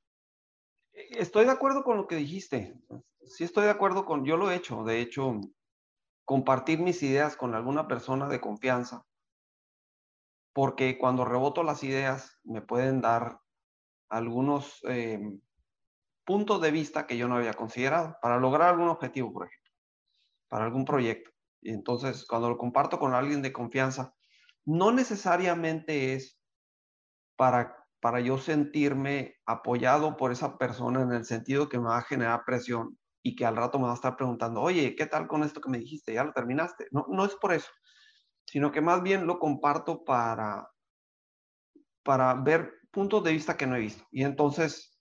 Estoy 0.92 1.47
de 1.47 1.51
acuerdo 1.51 1.83
con 1.85 1.97
lo 1.97 2.07
que 2.07 2.16
dijiste. 2.16 2.75
Sí 3.25 3.45
estoy 3.45 3.64
de 3.64 3.71
acuerdo 3.71 4.05
con, 4.05 4.25
yo 4.25 4.37
lo 4.37 4.51
he 4.51 4.57
hecho, 4.57 4.85
de 4.85 5.01
hecho, 5.01 5.40
compartir 6.25 6.79
mis 6.79 7.03
ideas 7.03 7.37
con 7.37 7.55
alguna 7.55 7.88
persona 7.88 8.29
de 8.29 8.40
confianza, 8.40 9.05
porque 10.53 10.99
cuando 10.99 11.25
reboto 11.25 11.62
las 11.62 11.83
ideas 11.83 12.38
me 12.45 12.61
pueden 12.61 13.01
dar 13.01 13.40
algunos 14.09 14.81
eh, 14.88 15.21
puntos 16.25 16.61
de 16.61 16.71
vista 16.71 17.07
que 17.07 17.16
yo 17.16 17.29
no 17.29 17.37
había 17.37 17.55
considerado 17.55 18.16
para 18.21 18.38
lograr 18.38 18.68
algún 18.68 18.88
objetivo, 18.88 19.33
por 19.33 19.47
ejemplo, 19.47 19.73
para 20.49 20.64
algún 20.64 20.85
proyecto. 20.85 21.31
Y 21.62 21.71
entonces, 21.71 22.27
cuando 22.27 22.51
lo 22.51 22.59
comparto 22.59 22.99
con 22.99 23.14
alguien 23.14 23.40
de 23.40 23.53
confianza, 23.53 24.14
no 24.64 24.92
necesariamente 24.92 26.14
es 26.14 26.42
para, 27.37 27.77
para 28.01 28.21
yo 28.21 28.38
sentirme 28.38 29.37
apoyado 29.47 30.16
por 30.16 30.33
esa 30.33 30.59
persona 30.59 31.03
en 31.03 31.12
el 31.12 31.25
sentido 31.25 31.68
que 31.68 31.79
me 31.79 31.87
va 31.87 31.99
a 31.99 32.03
generar 32.03 32.42
presión 32.45 32.99
y 33.23 33.37
que 33.37 33.47
al 33.47 33.57
rato 33.57 33.79
me 33.79 33.87
va 33.87 33.92
a 33.92 33.95
estar 33.97 34.16
preguntando, 34.16 34.61
oye, 34.61 34.97
¿qué 34.97 35.07
tal 35.07 35.29
con 35.29 35.45
esto 35.45 35.61
que 35.61 35.71
me 35.71 35.79
dijiste? 35.79 36.14
¿Ya 36.14 36.25
lo 36.25 36.33
terminaste? 36.33 36.88
No, 36.90 37.07
no 37.09 37.25
es 37.25 37.35
por 37.37 37.53
eso, 37.53 37.71
sino 38.47 38.73
que 38.73 38.81
más 38.81 39.03
bien 39.03 39.27
lo 39.27 39.38
comparto 39.38 40.05
para, 40.05 40.68
para 42.03 42.35
ver 42.35 42.73
puntos 42.90 43.23
de 43.25 43.33
vista 43.33 43.57
que 43.57 43.66
no 43.66 43.77
he 43.77 43.81
visto. 43.81 44.05
Y 44.11 44.25
entonces, 44.25 44.99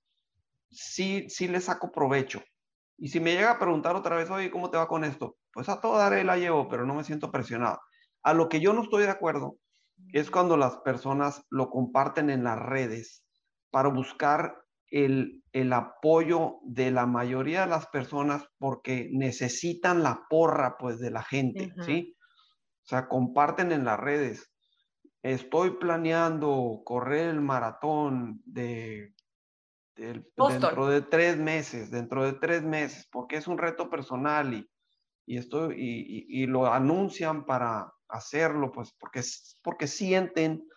sí, 0.70 1.28
sí 1.30 1.48
le 1.48 1.62
saco 1.62 1.91
provecho. 1.91 2.41
Y 2.98 3.10
si 3.10 3.20
me 3.20 3.34
llega 3.34 3.52
a 3.52 3.60
preguntar 3.60 3.96
otra 3.96 4.15
vez, 4.15 4.30
oye, 4.30 4.52
¿cómo 4.52 4.70
te 4.70 4.78
va 4.78 4.88
con 4.88 5.04
esto? 5.04 5.38
Pues 5.52 5.70
a 5.70 5.82
todo 5.82 5.98
daré 5.98 6.24
la 6.24 6.38
llevo, 6.38 6.70
pero 6.70 6.86
no 6.86 6.94
me 6.94 7.04
siento 7.04 7.32
presionado. 7.32 7.80
A 8.24 8.34
lo 8.34 8.48
que 8.48 8.60
yo 8.62 8.74
no 8.74 8.84
estoy 8.84 9.04
de 9.04 9.10
acuerdo 9.10 9.58
es 10.14 10.30
cuando 10.30 10.58
las 10.58 10.78
personas 10.78 11.46
lo 11.50 11.70
comparten 11.70 12.30
en 12.30 12.44
las 12.44 12.60
redes 12.60 13.24
para 13.70 13.90
buscar 13.90 14.62
el, 14.88 15.44
el, 15.54 15.72
apoyo 15.72 16.58
de 16.64 16.92
la 16.92 17.06
mayoría 17.06 17.62
de 17.62 17.68
las 17.68 17.88
personas 17.88 18.46
porque 18.58 19.10
necesitan 19.14 20.04
la 20.04 20.26
porra 20.30 20.76
pues 20.78 21.00
de 21.00 21.12
la 21.12 21.24
gente, 21.24 21.74
¿sí? 21.86 22.16
O 22.84 22.88
sea, 22.88 23.08
comparten 23.08 23.72
en 23.72 23.86
las 23.86 24.00
redes. 24.00 24.52
Estoy 25.24 25.78
planeando 25.78 26.82
correr 26.84 27.30
el 27.30 27.40
maratón 27.40 28.42
de, 28.44 29.14
dentro 29.96 30.88
de 30.88 31.02
tres 31.02 31.38
meses, 31.38 31.90
dentro 31.90 32.26
de 32.26 32.34
tres 32.34 32.64
meses, 32.64 33.08
porque 33.12 33.38
es 33.38 33.48
un 33.48 33.58
reto 33.58 33.90
personal 33.90 34.54
y, 34.54 34.70
y, 35.26 35.38
esto, 35.38 35.72
y, 35.72 36.26
y 36.28 36.48
lo 36.48 36.66
anuncian 36.66 37.46
para, 37.46 37.94
hacerlo, 38.12 38.71
pues 38.71 38.93
porque, 39.00 39.21
porque 39.63 39.88
sienten 39.88 40.67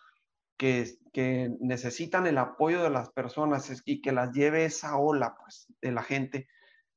que, 0.57 0.97
que 1.13 1.51
necesitan 1.59 2.27
el 2.27 2.37
apoyo 2.37 2.81
de 2.81 2.89
las 2.89 3.09
personas 3.11 3.81
y 3.85 4.01
que 4.01 4.11
las 4.11 4.31
lleve 4.31 4.65
esa 4.65 4.97
ola, 4.97 5.35
pues, 5.39 5.67
de 5.81 5.91
la 5.91 6.03
gente 6.03 6.47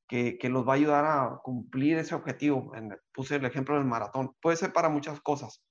que, 0.08 0.38
que 0.38 0.48
los 0.48 0.66
va 0.66 0.72
a 0.72 0.76
ayudar 0.76 1.04
a 1.04 1.40
cumplir 1.42 1.98
ese 1.98 2.14
objetivo. 2.14 2.72
puse 3.12 3.36
el 3.36 3.44
ejemplo 3.44 3.74
del 3.74 3.84
maratón. 3.84 4.34
Puede 4.40 4.56
ser 4.56 4.72
para 4.72 4.88
muchas 4.88 5.20
cosas. 5.20 5.62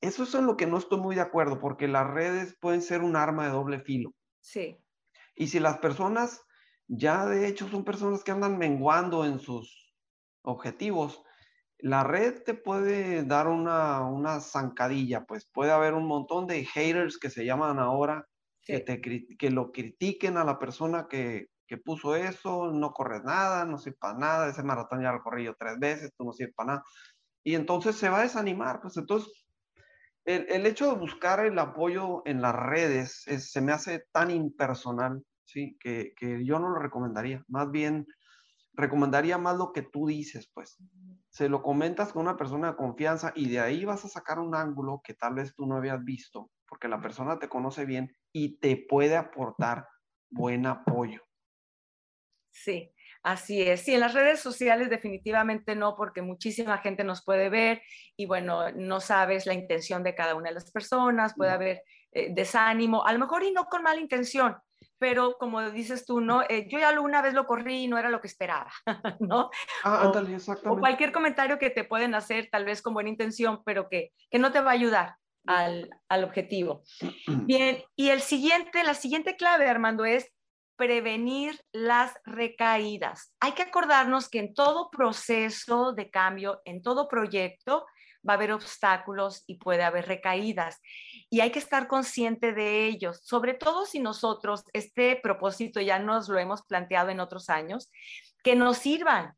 Eso 0.00 0.22
es 0.22 0.34
en 0.34 0.46
lo 0.46 0.56
que 0.56 0.66
no 0.66 0.78
estoy 0.78 0.98
muy 0.98 1.14
de 1.14 1.20
acuerdo, 1.20 1.58
porque 1.58 1.86
las 1.86 2.06
redes 2.06 2.56
pueden 2.60 2.80
ser 2.80 3.02
un 3.02 3.16
arma 3.16 3.44
de 3.44 3.52
doble 3.52 3.80
filo. 3.80 4.14
Sí. 4.40 4.82
Y 5.34 5.48
si 5.48 5.60
las 5.60 5.78
personas 5.78 6.42
ya 6.88 7.26
de 7.26 7.46
hecho 7.46 7.68
son 7.68 7.84
personas 7.84 8.24
que 8.24 8.32
andan 8.32 8.58
menguando 8.58 9.24
en 9.24 9.38
sus 9.38 9.94
objetivos, 10.42 11.22
la 11.82 12.04
red 12.04 12.42
te 12.42 12.54
puede 12.54 13.24
dar 13.24 13.48
una, 13.48 14.04
una 14.06 14.40
zancadilla, 14.40 15.24
pues 15.24 15.46
puede 15.52 15.72
haber 15.72 15.94
un 15.94 16.06
montón 16.06 16.46
de 16.46 16.64
haters 16.64 17.18
que 17.18 17.30
se 17.30 17.44
llaman 17.44 17.78
ahora, 17.78 18.26
que, 18.62 18.80
te, 18.80 19.00
que 19.00 19.50
lo 19.50 19.72
critiquen 19.72 20.36
a 20.36 20.44
la 20.44 20.58
persona 20.58 21.06
que, 21.08 21.48
que 21.70 21.78
puso 21.78 22.16
eso, 22.16 22.72
no 22.72 22.92
corres 22.92 23.22
nada, 23.22 23.64
no 23.64 23.78
sirve 23.78 23.96
para 24.00 24.18
nada, 24.18 24.48
ese 24.48 24.64
maratón 24.64 25.02
ya 25.02 25.12
lo 25.12 25.22
corrí 25.22 25.44
yo 25.44 25.54
tres 25.56 25.78
veces, 25.78 26.12
tú 26.16 26.24
no 26.24 26.32
sirves 26.32 26.54
para 26.56 26.66
nada. 26.66 26.84
Y 27.44 27.54
entonces 27.54 27.94
se 27.94 28.08
va 28.08 28.18
a 28.18 28.22
desanimar, 28.22 28.80
pues 28.80 28.96
entonces 28.96 29.46
el, 30.24 30.46
el 30.50 30.66
hecho 30.66 30.92
de 30.92 30.98
buscar 30.98 31.46
el 31.46 31.58
apoyo 31.60 32.22
en 32.26 32.42
las 32.42 32.56
redes 32.56 33.22
se 33.22 33.60
me 33.60 33.70
hace 33.70 34.04
tan 34.10 34.32
impersonal, 34.32 35.24
¿sí? 35.44 35.76
Que, 35.78 36.12
que 36.16 36.44
yo 36.44 36.58
no 36.58 36.70
lo 36.70 36.80
recomendaría. 36.80 37.44
Más 37.46 37.70
bien, 37.70 38.04
recomendaría 38.72 39.38
más 39.38 39.56
lo 39.56 39.72
que 39.72 39.82
tú 39.82 40.06
dices, 40.06 40.50
pues. 40.52 40.78
Se 41.28 41.48
lo 41.48 41.62
comentas 41.62 42.12
con 42.12 42.22
una 42.22 42.36
persona 42.36 42.70
de 42.70 42.76
confianza 42.76 43.32
y 43.34 43.48
de 43.48 43.60
ahí 43.60 43.84
vas 43.84 44.04
a 44.04 44.08
sacar 44.08 44.38
un 44.38 44.54
ángulo 44.54 45.00
que 45.04 45.14
tal 45.14 45.34
vez 45.34 45.54
tú 45.54 45.66
no 45.66 45.76
habías 45.76 46.02
visto, 46.04 46.50
porque 46.68 46.88
la 46.88 47.00
persona 47.00 47.38
te 47.38 47.48
conoce 47.48 47.84
bien 47.84 48.16
y 48.32 48.58
te 48.58 48.76
puede 48.88 49.16
aportar 49.16 49.86
buen 50.30 50.66
apoyo. 50.66 51.22
Sí, 52.52 52.92
así 53.22 53.62
es. 53.62 53.82
Sí, 53.82 53.94
en 53.94 54.00
las 54.00 54.14
redes 54.14 54.40
sociales 54.40 54.90
definitivamente 54.90 55.76
no, 55.76 55.96
porque 55.96 56.22
muchísima 56.22 56.78
gente 56.78 57.04
nos 57.04 57.24
puede 57.24 57.48
ver 57.48 57.82
y 58.16 58.26
bueno, 58.26 58.70
no 58.72 59.00
sabes 59.00 59.46
la 59.46 59.54
intención 59.54 60.02
de 60.02 60.14
cada 60.14 60.34
una 60.34 60.48
de 60.48 60.54
las 60.54 60.70
personas, 60.70 61.34
puede 61.36 61.52
haber 61.52 61.82
eh, 62.12 62.32
desánimo, 62.34 63.06
a 63.06 63.12
lo 63.12 63.20
mejor 63.20 63.44
y 63.44 63.52
no 63.52 63.66
con 63.66 63.82
mala 63.82 64.00
intención, 64.00 64.56
pero 65.00 65.38
como 65.38 65.70
dices 65.70 66.04
tú, 66.04 66.20
¿no? 66.20 66.42
Eh, 66.42 66.68
yo 66.68 66.78
ya 66.78 67.00
una 67.00 67.22
vez 67.22 67.32
lo 67.32 67.46
corrí 67.46 67.84
y 67.84 67.88
no 67.88 67.98
era 67.98 68.10
lo 68.10 68.20
que 68.20 68.28
esperaba, 68.28 68.70
¿no? 69.18 69.50
Ah, 69.82 70.02
ándale, 70.02 70.36
exactamente. 70.36 70.78
O 70.78 70.78
cualquier 70.78 71.10
comentario 71.10 71.58
que 71.58 71.70
te 71.70 71.84
pueden 71.84 72.14
hacer, 72.14 72.48
tal 72.52 72.66
vez 72.66 72.82
con 72.82 72.92
buena 72.92 73.08
intención, 73.08 73.62
pero 73.64 73.88
que, 73.88 74.12
que 74.30 74.38
no 74.38 74.52
te 74.52 74.60
va 74.60 74.70
a 74.70 74.74
ayudar 74.74 75.16
al, 75.46 75.88
al 76.08 76.22
objetivo. 76.22 76.82
Bien, 77.26 77.82
y 77.96 78.10
el 78.10 78.20
siguiente, 78.20 78.84
la 78.84 78.94
siguiente 78.94 79.36
clave, 79.36 79.68
Armando, 79.68 80.04
es 80.04 80.30
prevenir 80.76 81.58
las 81.72 82.14
recaídas. 82.24 83.34
Hay 83.40 83.52
que 83.52 83.62
acordarnos 83.62 84.28
que 84.28 84.38
en 84.38 84.54
todo 84.54 84.90
proceso 84.90 85.92
de 85.92 86.10
cambio, 86.10 86.60
en 86.66 86.82
todo 86.82 87.08
proyecto, 87.08 87.86
va 88.26 88.34
a 88.34 88.36
haber 88.36 88.52
obstáculos 88.52 89.44
y 89.46 89.56
puede 89.56 89.82
haber 89.82 90.06
recaídas. 90.06 90.80
Y 91.28 91.40
hay 91.40 91.50
que 91.50 91.58
estar 91.58 91.86
consciente 91.86 92.52
de 92.52 92.86
ellos, 92.86 93.20
sobre 93.22 93.54
todo 93.54 93.86
si 93.86 93.98
nosotros 93.98 94.64
este 94.72 95.16
propósito 95.16 95.80
ya 95.80 95.98
nos 95.98 96.28
lo 96.28 96.38
hemos 96.38 96.62
planteado 96.62 97.10
en 97.10 97.20
otros 97.20 97.48
años, 97.48 97.90
que 98.42 98.56
nos 98.56 98.78
sirvan, 98.78 99.34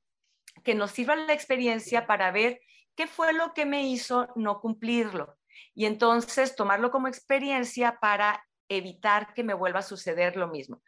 que 0.64 0.74
nos 0.74 0.90
sirva 0.90 1.16
la 1.16 1.32
experiencia 1.32 2.06
para 2.06 2.30
ver 2.30 2.60
qué 2.94 3.06
fue 3.06 3.32
lo 3.32 3.52
que 3.54 3.66
me 3.66 3.86
hizo 3.86 4.28
no 4.36 4.60
cumplirlo. 4.60 5.38
Y 5.74 5.86
entonces 5.86 6.56
tomarlo 6.56 6.90
como 6.90 7.08
experiencia 7.08 7.98
para 8.00 8.44
evitar 8.68 9.34
que 9.34 9.44
me 9.44 9.54
vuelva 9.54 9.80
a 9.80 9.82
suceder 9.82 10.36
lo 10.36 10.48
mismo. 10.48 10.82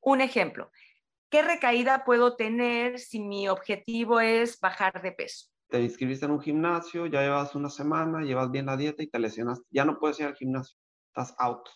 Un 0.00 0.20
ejemplo, 0.20 0.70
¿qué 1.30 1.42
recaída 1.42 2.04
puedo 2.04 2.36
tener 2.36 2.98
si 2.98 3.20
mi 3.20 3.48
objetivo 3.48 4.20
es 4.20 4.58
bajar 4.60 5.02
de 5.02 5.12
peso? 5.12 5.46
Te 5.68 5.80
inscribiste 5.82 6.24
en 6.26 6.32
un 6.32 6.40
gimnasio, 6.40 7.06
ya 7.06 7.22
llevas 7.22 7.54
una 7.54 7.70
semana, 7.70 8.22
llevas 8.22 8.50
bien 8.50 8.66
la 8.66 8.76
dieta 8.76 9.02
y 9.02 9.08
te 9.08 9.18
lesionas, 9.18 9.60
ya 9.70 9.84
no 9.84 9.98
puedes 9.98 10.18
ir 10.20 10.26
al 10.26 10.34
gimnasio, 10.34 10.78
estás 11.08 11.34
out. 11.38 11.68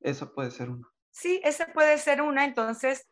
Eso 0.00 0.32
puede 0.32 0.50
ser 0.50 0.70
una. 0.70 0.88
Sí, 1.10 1.40
esa 1.44 1.66
puede 1.72 1.98
ser 1.98 2.22
una. 2.22 2.44
Entonces, 2.44 3.08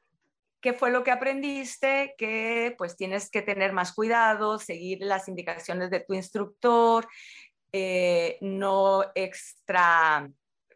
¿qué 0.61 0.73
fue 0.73 0.91
lo 0.91 1.03
que 1.03 1.11
aprendiste? 1.11 2.15
Que 2.19 2.75
pues 2.79 2.97
tienes 2.97 3.31
que 3.31 3.43
tener 3.43 3.73
más 3.73 3.93
cuidado, 3.93 4.59
seguir 4.59 4.99
las 5.01 5.29
indicaciones 5.29 5.91
de 5.91 6.01
tu 6.01 6.15
instructor, 6.15 7.09
eh, 7.73 8.39
no 8.41 9.05
extra 9.15 10.31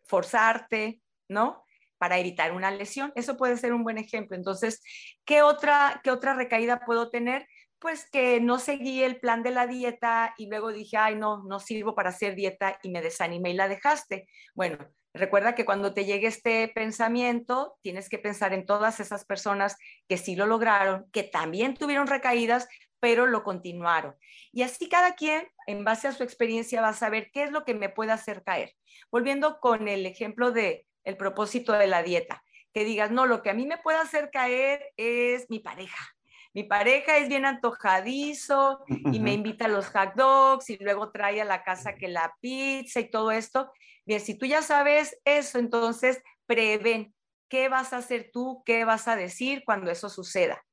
forzarte, 0.05 1.01
¿no? 1.29 1.65
para 2.01 2.19
evitar 2.19 2.53
una 2.53 2.71
lesión. 2.71 3.13
Eso 3.15 3.37
puede 3.37 3.59
ser 3.59 3.75
un 3.75 3.85
buen 3.85 3.99
ejemplo. 3.99 4.35
Entonces, 4.35 4.83
¿qué 5.27 5.43
otra, 5.43 6.01
qué 6.03 6.11
otra 6.11 6.33
recaída 6.33 6.81
puedo 6.87 7.11
tener? 7.11 7.47
Pues 7.81 8.09
que 8.11 8.41
no 8.41 8.59
seguí 8.59 9.03
el 9.03 9.19
plan 9.19 9.43
de 9.43 9.51
la 9.51 9.67
dieta 9.67 10.35
y 10.37 10.49
luego 10.49 10.71
dije, 10.71 10.99
ay, 10.99 11.17
no, 11.17 11.43
no 11.45 11.61
sirvo 11.61 11.95
para 11.95 12.11
hacer 12.11 12.35
dieta 12.35 12.79
y 12.83 12.91
me 12.91 13.01
desanimé 13.01 13.51
y 13.51 13.55
la 13.55 13.69
dejaste. 13.69 14.29
Bueno, 14.55 14.77
recuerda 15.15 15.55
que 15.55 15.65
cuando 15.65 15.95
te 15.95 16.05
llegue 16.05 16.29
este 16.29 16.69
pensamiento, 16.69 17.79
tienes 17.81 18.11
que 18.11 18.19
pensar 18.19 18.53
en 18.53 18.67
todas 18.67 19.01
esas 19.01 19.25
personas 19.25 19.79
que 20.09 20.19
sí 20.19 20.37
lo 20.37 20.47
lograron, 20.47 21.07
que 21.11 21.23
también 21.23 21.75
tuvieron 21.75 22.07
recaídas, 22.07 22.69
pero 23.01 23.27
lo 23.27 23.43
continuaron. 23.43 24.15
Y 24.53 24.61
así 24.63 24.91
cada 24.91 25.15
quien, 25.15 25.49
en 25.67 25.83
base 25.83 26.07
a 26.07 26.13
su 26.13 26.23
experiencia, 26.23 26.83
va 26.83 26.91
a 26.91 26.93
saber 26.95 27.31
qué 27.33 27.45
es 27.45 27.51
lo 27.51 27.65
que 27.65 27.73
me 27.73 27.89
puede 27.89 28.13
hacer 28.13 28.43
caer. 28.45 28.75
Volviendo 29.11 29.59
con 29.59 29.89
el 29.89 30.05
ejemplo 30.05 30.53
de 30.53 30.87
el 31.05 31.17
propósito 31.17 31.73
de 31.73 31.87
la 31.87 32.03
dieta, 32.03 32.45
que 32.75 32.85
digas, 32.85 33.11
no, 33.11 33.25
lo 33.25 33.43
que 33.43 33.49
a 33.49 33.55
mí 33.55 33.67
me 33.67 33.79
puede 33.79 33.99
hacer 33.99 34.31
caer 34.31 34.93
es 34.99 35.49
mi 35.49 35.61
pareja. 35.61 36.15
Mi 36.53 36.65
pareja 36.65 37.17
es 37.17 37.29
bien 37.29 37.45
antojadizo 37.45 38.85
y 38.89 39.21
me 39.21 39.33
invita 39.33 39.67
a 39.67 39.69
los 39.69 39.87
hot 39.87 40.15
dogs 40.17 40.69
y 40.71 40.77
luego 40.79 41.11
trae 41.13 41.41
a 41.41 41.45
la 41.45 41.63
casa 41.63 41.95
que 41.95 42.09
la 42.09 42.35
pizza 42.41 42.99
y 43.01 43.11
todo 43.11 43.31
esto. 43.31 43.71
Bien, 44.05 44.21
si 44.21 44.37
tú 44.37 44.47
ya 44.47 44.61
sabes 44.61 45.21
eso, 45.25 45.59
entonces 45.59 46.21
prevén 46.47 47.15
qué 47.49 47.69
vas 47.69 47.93
a 47.93 47.99
hacer 47.99 48.31
tú, 48.33 48.63
qué 48.67 48.85
vas 48.85 49.07
a 49.07 49.15
decir 49.15 49.63
cuando 49.65 49.91
eso 49.91 50.09
suceda. 50.09 50.65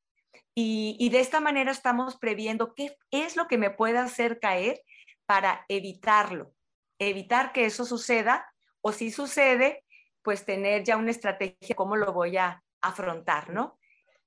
Y, 0.55 0.95
y, 0.99 1.09
de 1.09 1.19
esta 1.19 1.39
manera 1.39 1.71
estamos 1.71 2.17
previendo 2.17 2.73
qué 2.73 2.95
es 3.11 3.35
lo 3.35 3.47
que 3.47 3.59
me 3.59 3.69
puede 3.69 3.99
hacer 3.99 4.39
caer 4.39 4.81
para 5.27 5.65
evitarlo, 5.67 6.53
evitar 6.97 7.51
que 7.51 7.65
eso 7.65 7.85
suceda 7.85 8.51
o 8.81 8.91
si 8.91 9.11
sucede, 9.11 9.83
pues 10.23 10.45
tener 10.45 10.83
ya 10.83 10.97
una 10.97 11.11
estrategia, 11.11 11.75
cómo 11.75 11.95
lo 11.95 12.11
voy 12.11 12.37
a 12.37 12.63
afrontar, 12.81 13.51
¿no? 13.51 13.77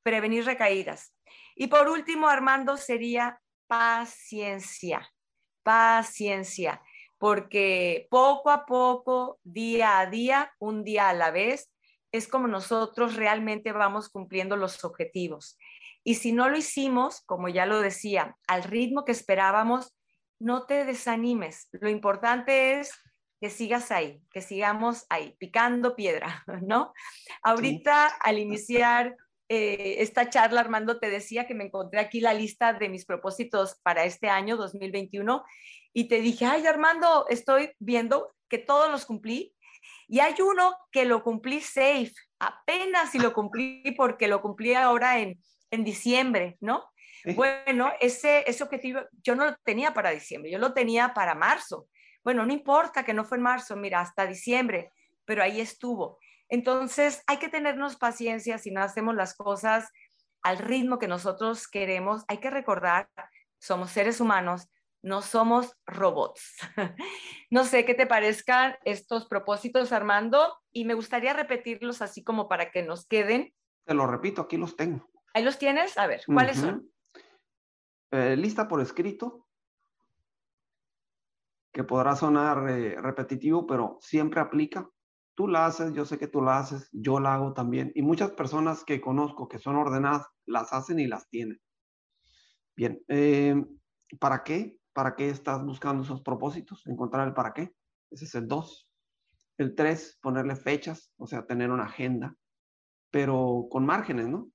Prevenir 0.02 0.44
recaídas. 0.44 1.12
Y 1.54 1.66
por 1.66 1.88
último, 1.88 2.28
Armando, 2.28 2.76
sería 2.76 3.40
paciencia, 3.66 5.12
paciencia, 5.62 6.82
porque 7.18 8.08
poco 8.10 8.50
a 8.50 8.64
poco, 8.66 9.38
día 9.44 9.98
a 9.98 10.06
día, 10.06 10.52
un 10.58 10.84
día 10.84 11.08
a 11.08 11.14
la 11.14 11.30
vez, 11.30 11.70
es 12.12 12.26
como 12.26 12.48
nosotros 12.48 13.14
realmente 13.16 13.72
vamos 13.72 14.08
cumpliendo 14.08 14.56
los 14.56 14.84
objetivos. 14.84 15.58
Y 16.02 16.16
si 16.16 16.32
no 16.32 16.48
lo 16.48 16.56
hicimos, 16.56 17.22
como 17.26 17.48
ya 17.48 17.66
lo 17.66 17.80
decía, 17.80 18.36
al 18.48 18.64
ritmo 18.64 19.04
que 19.04 19.12
esperábamos, 19.12 19.94
no 20.40 20.66
te 20.66 20.84
desanimes. 20.84 21.68
Lo 21.72 21.88
importante 21.90 22.80
es 22.80 22.92
que 23.40 23.50
sigas 23.50 23.90
ahí, 23.90 24.22
que 24.30 24.40
sigamos 24.40 25.06
ahí, 25.08 25.34
picando 25.38 25.96
piedra, 25.96 26.44
¿no? 26.62 26.92
Ahorita 27.42 28.06
al 28.06 28.38
iniciar 28.38 29.16
eh, 29.52 29.96
esta 29.98 30.30
charla, 30.30 30.60
Armando, 30.60 31.00
te 31.00 31.10
decía 31.10 31.44
que 31.48 31.56
me 31.56 31.64
encontré 31.64 31.98
aquí 31.98 32.20
la 32.20 32.32
lista 32.32 32.72
de 32.72 32.88
mis 32.88 33.04
propósitos 33.04 33.80
para 33.82 34.04
este 34.04 34.28
año 34.28 34.56
2021 34.56 35.44
y 35.92 36.04
te 36.06 36.20
dije, 36.20 36.46
ay, 36.46 36.64
Armando, 36.68 37.26
estoy 37.28 37.72
viendo 37.80 38.32
que 38.48 38.58
todos 38.58 38.88
los 38.92 39.04
cumplí 39.04 39.52
y 40.06 40.20
hay 40.20 40.34
uno 40.40 40.76
que 40.92 41.04
lo 41.04 41.24
cumplí 41.24 41.60
safe, 41.60 42.12
apenas 42.38 43.10
si 43.10 43.18
lo 43.18 43.32
cumplí 43.32 43.92
porque 43.96 44.28
lo 44.28 44.40
cumplí 44.40 44.74
ahora 44.74 45.18
en, 45.18 45.42
en 45.72 45.82
diciembre, 45.82 46.56
¿no? 46.60 46.88
Bueno, 47.34 47.92
ese, 48.00 48.44
ese 48.48 48.62
objetivo 48.62 49.00
yo 49.20 49.34
no 49.34 49.46
lo 49.46 49.56
tenía 49.64 49.92
para 49.92 50.10
diciembre, 50.10 50.52
yo 50.52 50.60
lo 50.60 50.72
tenía 50.72 51.12
para 51.12 51.34
marzo. 51.34 51.88
Bueno, 52.22 52.46
no 52.46 52.52
importa 52.52 53.04
que 53.04 53.14
no 53.14 53.24
fue 53.24 53.38
en 53.38 53.42
marzo, 53.42 53.74
mira, 53.74 54.00
hasta 54.00 54.26
diciembre, 54.26 54.92
pero 55.24 55.42
ahí 55.42 55.60
estuvo. 55.60 56.20
Entonces, 56.50 57.22
hay 57.26 57.38
que 57.38 57.48
tenernos 57.48 57.96
paciencia 57.96 58.58
si 58.58 58.70
no 58.70 58.82
hacemos 58.82 59.14
las 59.14 59.34
cosas 59.34 59.90
al 60.42 60.58
ritmo 60.58 60.98
que 60.98 61.08
nosotros 61.08 61.68
queremos. 61.68 62.24
Hay 62.28 62.38
que 62.38 62.50
recordar, 62.50 63.08
somos 63.58 63.90
seres 63.90 64.20
humanos, 64.20 64.68
no 65.02 65.22
somos 65.22 65.76
robots. 65.86 66.56
no 67.50 67.64
sé 67.64 67.84
qué 67.84 67.94
te 67.94 68.06
parezcan 68.06 68.76
estos 68.84 69.26
propósitos, 69.26 69.92
Armando, 69.92 70.58
y 70.72 70.84
me 70.84 70.94
gustaría 70.94 71.32
repetirlos 71.32 72.02
así 72.02 72.22
como 72.22 72.48
para 72.48 72.70
que 72.70 72.82
nos 72.82 73.06
queden. 73.06 73.54
Te 73.84 73.94
lo 73.94 74.06
repito, 74.06 74.42
aquí 74.42 74.56
los 74.56 74.76
tengo. 74.76 75.08
¿Ahí 75.32 75.44
los 75.44 75.58
tienes? 75.58 75.96
A 75.96 76.06
ver, 76.06 76.22
¿cuáles 76.26 76.58
son? 76.58 76.90
Eh, 78.10 78.36
lista 78.36 78.66
por 78.66 78.80
escrito, 78.80 79.46
que 81.72 81.84
podrá 81.84 82.16
sonar 82.16 82.68
eh, 82.68 82.96
repetitivo, 83.00 83.66
pero 83.66 83.98
siempre 84.00 84.40
aplica. 84.40 84.88
Tú 85.40 85.48
la 85.48 85.64
haces, 85.64 85.94
yo 85.94 86.04
sé 86.04 86.18
que 86.18 86.28
tú 86.28 86.42
la 86.42 86.58
haces, 86.58 86.90
yo 86.92 87.18
la 87.18 87.32
hago 87.32 87.54
también. 87.54 87.92
Y 87.94 88.02
muchas 88.02 88.30
personas 88.32 88.84
que 88.84 89.00
conozco 89.00 89.48
que 89.48 89.58
son 89.58 89.76
ordenadas, 89.76 90.26
las 90.44 90.70
hacen 90.74 91.00
y 91.00 91.06
las 91.06 91.30
tienen. 91.30 91.58
Bien, 92.76 93.02
eh, 93.08 93.54
¿para 94.18 94.44
qué? 94.44 94.78
¿Para 94.92 95.16
qué 95.16 95.30
estás 95.30 95.64
buscando 95.64 96.02
esos 96.02 96.20
propósitos? 96.20 96.86
Encontrar 96.86 97.26
el 97.26 97.32
para 97.32 97.54
qué. 97.54 97.74
Ese 98.10 98.26
es 98.26 98.34
el 98.34 98.48
2. 98.48 98.90
El 99.56 99.74
3, 99.74 100.18
ponerle 100.20 100.56
fechas, 100.56 101.10
o 101.16 101.26
sea, 101.26 101.46
tener 101.46 101.70
una 101.70 101.84
agenda, 101.84 102.36
pero 103.10 103.66
con 103.70 103.86
márgenes, 103.86 104.28
¿no? 104.28 104.50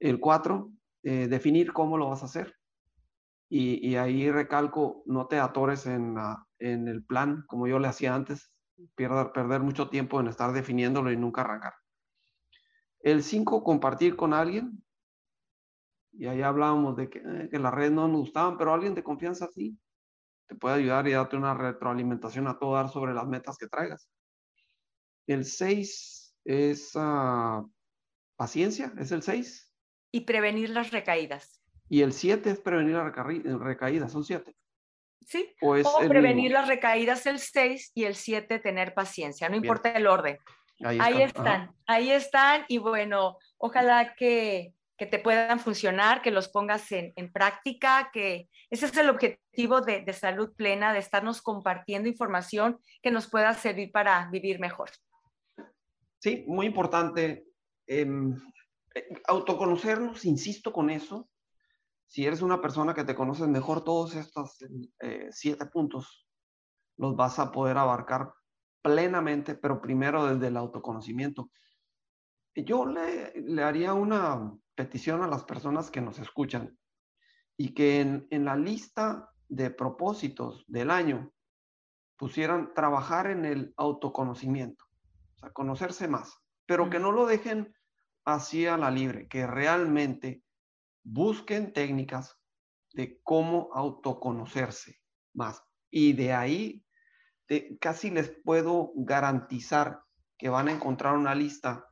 El 0.00 0.18
4, 0.18 0.72
eh, 1.02 1.28
definir 1.28 1.74
cómo 1.74 1.98
lo 1.98 2.08
vas 2.08 2.22
a 2.22 2.24
hacer. 2.24 2.56
Y, 3.50 3.96
ahí 3.96 4.30
recalco, 4.30 5.02
no 5.04 5.26
te 5.26 5.38
atores 5.38 5.84
en, 5.84 6.16
en, 6.58 6.88
el 6.88 7.04
plan 7.04 7.44
como 7.46 7.66
yo 7.66 7.78
le 7.78 7.88
hacía 7.88 8.14
antes, 8.14 8.51
perder, 8.94 9.32
perder 9.32 9.60
mucho 9.60 9.88
tiempo 9.88 10.20
en 10.20 10.28
estar 10.28 10.52
definiéndolo 10.52 11.10
y 11.10 11.16
nunca 11.16 11.42
arrancar. 11.42 11.74
El 13.00 13.22
5, 13.22 13.64
compartir 13.64 14.16
con 14.16 14.32
alguien. 14.32 14.82
Y 16.12 16.26
ahí 16.26 16.42
hablábamos 16.42 16.96
de 16.96 17.08
que, 17.08 17.18
eh, 17.18 17.48
que 17.50 17.58
las 17.58 17.72
redes 17.72 17.92
no 17.92 18.06
nos 18.06 18.20
gustaban, 18.20 18.58
pero 18.58 18.72
alguien 18.72 18.94
de 18.94 19.02
confianza 19.02 19.48
sí. 19.48 19.78
Te 20.46 20.54
puede 20.54 20.76
ayudar 20.76 21.08
y 21.08 21.12
darte 21.12 21.36
una 21.36 21.54
retroalimentación 21.54 22.46
a 22.46 22.58
todo 22.58 22.74
dar 22.74 22.88
sobre 22.88 23.14
las 23.14 23.26
metas 23.26 23.56
que 23.56 23.68
traigas. 23.68 24.08
El 25.26 25.44
6 25.44 26.36
es 26.44 26.94
uh, 26.94 27.70
paciencia, 28.36 28.92
es 28.98 29.12
el 29.12 29.22
6. 29.22 29.72
Y 30.12 30.22
prevenir 30.22 30.70
las 30.70 30.90
recaídas. 30.90 31.62
Y 31.88 32.02
el 32.02 32.12
7 32.12 32.50
es 32.50 32.60
prevenir 32.60 32.94
las 32.94 33.14
recaídas, 33.14 34.12
son 34.12 34.24
7. 34.24 34.54
Sí, 35.26 35.54
o, 35.60 35.74
prevenir 36.08 36.52
las 36.52 36.68
recaídas 36.68 37.26
el 37.26 37.38
6 37.38 37.92
y 37.94 38.04
el 38.04 38.14
7 38.14 38.58
tener 38.58 38.94
paciencia, 38.94 39.48
no 39.48 39.56
importa 39.56 39.90
el 39.92 40.06
orden. 40.06 40.38
Ahí, 40.84 41.22
están, 41.22 41.72
ahí 41.86 42.10
están 42.10 42.64
y 42.66 42.78
bueno, 42.78 43.38
ojalá 43.58 44.14
que, 44.14 44.74
que, 44.96 45.06
te 45.06 45.20
puedan 45.20 45.60
funcionar, 45.60 46.22
que 46.22 46.32
los 46.32 46.48
pongas 46.48 46.90
en, 46.90 47.12
en, 47.14 47.32
práctica, 47.32 48.10
que 48.12 48.48
ese 48.68 48.86
es 48.86 48.96
el 48.96 49.08
objetivo 49.08 49.80
de, 49.80 50.00
de, 50.00 50.12
salud 50.12 50.52
plena, 50.56 50.92
de 50.92 50.98
estarnos 50.98 51.40
compartiendo 51.40 52.08
información 52.08 52.80
que 53.00 53.12
nos 53.12 53.30
pueda 53.30 53.54
servir 53.54 53.92
para 53.92 54.28
vivir 54.32 54.58
mejor. 54.58 54.90
Sí, 56.18 56.44
muy 56.48 56.66
importante. 56.66 57.44
Eh, 57.86 58.06
autoconocernos, 59.26 60.24
insisto 60.24 60.72
con 60.72 60.90
eso, 60.90 61.28
si 62.12 62.26
eres 62.26 62.42
una 62.42 62.60
persona 62.60 62.92
que 62.92 63.04
te 63.04 63.14
conoces 63.14 63.48
mejor, 63.48 63.84
todos 63.84 64.14
estos 64.16 64.58
eh, 65.00 65.28
siete 65.30 65.64
puntos 65.64 66.28
los 66.98 67.16
vas 67.16 67.38
a 67.38 67.50
poder 67.50 67.78
abarcar 67.78 68.34
plenamente, 68.82 69.54
pero 69.54 69.80
primero 69.80 70.26
desde 70.26 70.48
el 70.48 70.58
autoconocimiento. 70.58 71.50
Yo 72.54 72.84
le, 72.84 73.32
le 73.40 73.62
haría 73.62 73.94
una 73.94 74.54
petición 74.74 75.22
a 75.22 75.26
las 75.26 75.44
personas 75.44 75.90
que 75.90 76.02
nos 76.02 76.18
escuchan 76.18 76.78
y 77.56 77.72
que 77.72 78.02
en, 78.02 78.26
en 78.28 78.44
la 78.44 78.56
lista 78.56 79.30
de 79.48 79.70
propósitos 79.70 80.66
del 80.68 80.90
año 80.90 81.32
pusieran 82.18 82.74
trabajar 82.74 83.28
en 83.28 83.46
el 83.46 83.72
autoconocimiento, 83.78 84.84
o 85.36 85.38
sea, 85.38 85.50
conocerse 85.52 86.08
más, 86.08 86.36
pero 86.66 86.90
que 86.90 86.98
no 86.98 87.10
lo 87.10 87.24
dejen 87.24 87.74
así 88.26 88.66
a 88.66 88.76
la 88.76 88.90
libre, 88.90 89.28
que 89.28 89.46
realmente 89.46 90.42
busquen 91.02 91.72
técnicas 91.72 92.38
de 92.94 93.20
cómo 93.22 93.70
autoconocerse 93.72 95.00
más. 95.34 95.62
Y 95.90 96.12
de 96.12 96.32
ahí 96.32 96.84
casi 97.80 98.10
les 98.10 98.30
puedo 98.44 98.92
garantizar 98.94 100.00
que 100.38 100.48
van 100.48 100.68
a 100.68 100.72
encontrar 100.72 101.14
una 101.14 101.34
lista 101.34 101.86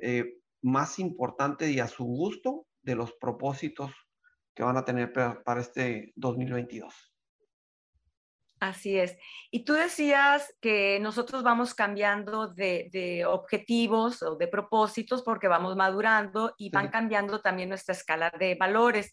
eh, 0.00 0.40
más 0.62 0.98
importante 0.98 1.70
y 1.70 1.80
a 1.80 1.88
su 1.88 2.04
gusto 2.04 2.66
de 2.82 2.94
los 2.94 3.12
propósitos 3.14 3.92
que 4.54 4.62
van 4.62 4.76
a 4.76 4.84
tener 4.84 5.12
para, 5.12 5.60
este 5.60 6.12
2022. 6.16 7.11
Así 8.62 8.96
es. 8.96 9.18
Y 9.50 9.64
tú 9.64 9.72
decías 9.72 10.54
que 10.60 11.00
nosotros 11.00 11.42
vamos 11.42 11.74
cambiando 11.74 12.46
de, 12.46 13.24
objetivos 13.26 14.22
o 14.22 14.36
de 14.36 14.46
propósitos 14.46 15.22
porque 15.24 15.48
vamos 15.48 15.74
madurando 15.74 16.54
y 16.56 16.70
van 16.70 16.88
cambiando 16.88 17.40
también 17.40 17.70
nuestra 17.70 17.92
escala 17.92 18.32
de 18.38 18.54
valores. 18.54 19.12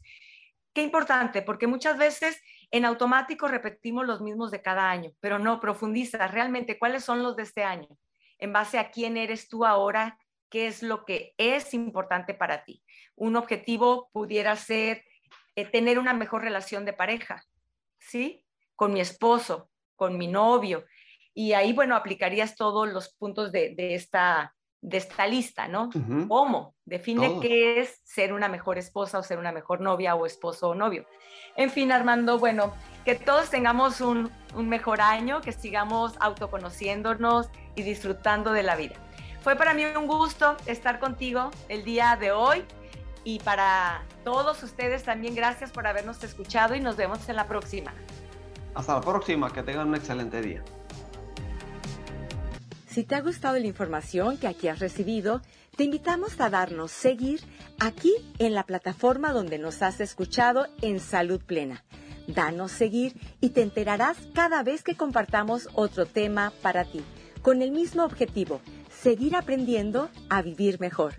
Qué 0.72 0.84
importante, 0.84 1.42
porque 1.42 1.66
muchas 1.66 1.98
veces 1.98 2.40
en 2.70 2.86
automático 2.86 3.48
repetimos 3.48 4.06
los 4.06 4.22
mismos 4.22 4.52
de 4.52 4.62
cada 4.62 4.88
año, 4.88 5.10
pero 5.20 5.40
no, 5.40 5.60
profundiza 5.60 6.28
realmente 6.28 6.78
cuáles 6.78 7.04
son 7.04 7.24
los 7.24 7.36
de 7.36 7.42
este 7.42 7.64
año. 7.64 7.88
en 8.38 8.54
base 8.54 8.78
a 8.78 8.92
quién 8.92 9.18
eres 9.18 9.50
tú 9.50 9.66
ahora, 9.66 10.20
qué 10.52 10.68
es 10.68 10.84
lo 10.84 11.06
que 11.06 11.34
es 11.40 11.74
importante 11.74 12.36
para 12.36 12.66
ti. 12.66 12.84
Un 13.16 13.36
objetivo 13.36 14.12
pudiera 14.14 14.56
ser 14.56 15.04
eh, 15.56 15.66
tener 15.66 15.98
una 15.98 16.14
mejor 16.14 16.44
relación 16.44 16.86
de 16.86 16.94
pareja, 16.94 17.44
¿sí? 17.98 18.46
Con 18.80 18.94
mi 18.94 19.02
esposo, 19.02 19.70
con 19.98 20.18
mi 20.18 20.28
novio. 20.28 20.86
Y 21.34 21.52
ahí, 21.52 21.74
bueno, 21.74 21.98
aplicarías 21.98 22.56
todos 22.56 22.88
los 22.88 23.14
puntos 23.14 23.52
de, 23.52 23.76
esta, 23.94 24.56
de 24.80 24.96
esta 24.96 25.28
lista, 25.28 25.68
¿no? 25.68 25.90
¿Cómo? 26.30 26.76
Define 26.86 27.42
qué 27.42 27.82
es 27.82 28.00
ser 28.06 28.32
una 28.32 28.48
mejor 28.48 28.78
esposa 28.78 29.20
o 29.20 29.24
ser 29.24 29.38
una 29.38 29.52
mejor 29.52 29.82
novia 29.82 30.16
o 30.16 30.26
esposo 30.26 30.70
o 30.70 30.76
novio. 30.76 31.06
En 31.58 31.70
fin, 31.70 31.92
Armando, 31.92 32.40
bueno, 32.40 32.74
que 33.04 33.16
todos 33.16 33.50
tengamos 33.50 34.00
un, 34.00 34.32
un 34.56 34.70
mejor 34.70 35.02
año, 35.02 35.42
que 35.42 35.52
sigamos 35.52 36.14
autoconociéndonos 36.22 37.50
y 37.76 37.84
disfrutando 37.84 38.54
de 38.54 38.64
la 38.64 38.78
vida. 38.78 38.96
Fue 39.42 39.58
para 39.58 39.74
mí 39.74 39.84
un 39.84 40.08
gusto 40.08 40.56
estar 40.68 41.02
contigo 41.02 41.52
el 41.68 41.84
día 41.84 42.16
de 42.18 42.32
hoy 42.32 42.64
y 43.26 43.40
para 43.40 44.06
todos 44.24 44.64
ustedes 44.64 45.04
también 45.04 45.36
gracias 45.36 45.70
por 45.74 45.86
habernos 45.86 46.24
escuchado 46.24 46.76
y 46.76 46.80
nos 46.80 46.96
vemos 46.96 47.28
en 47.28 47.36
la 47.36 47.46
próxima. 47.46 47.94
Hasta 48.74 48.96
la 48.96 49.02
próxima, 49.02 49.52
que 49.52 49.64
tengan 49.64 49.90
un 49.90 49.96
excelente 49.96 50.42
día. 50.42 50.64
Si 52.88 53.04
te 53.04 53.16
ha 53.16 53.22
gustado 53.22 53.58
la 53.60 53.68
información 53.68 54.38
que 54.38 54.48
aquí 54.48 54.68
has 54.68 54.80
recibido, 54.80 55.42
te 55.76 55.84
invitamos 55.84 56.42
a 56.42 56.50
darnos 56.50 56.92
seguir 56.92 57.42
aquí 57.80 58.14
en 58.40 58.54
la 58.54 58.64
plataforma 58.64 59.32
donde 59.32 59.60
nos 59.60 59.82
has 59.82 60.02
escuchado 60.02 60.68
en 60.82 61.00
Salud 61.00 61.40
Plena. 61.40 61.84
Danos 62.28 62.72
seguir 62.72 63.16
y 63.42 63.52
te 63.52 63.62
enterarás 63.62 64.18
cada 64.34 64.62
vez 64.64 64.84
que 64.84 64.96
compartamos 64.96 65.70
otro 65.74 66.06
tema 66.06 66.52
para 66.62 66.84
ti, 66.84 67.02
con 67.42 67.62
el 67.62 67.72
mismo 67.72 68.04
objetivo, 68.04 68.60
seguir 68.92 69.36
aprendiendo 69.36 70.10
a 70.30 70.42
vivir 70.42 70.80
mejor. 70.80 71.14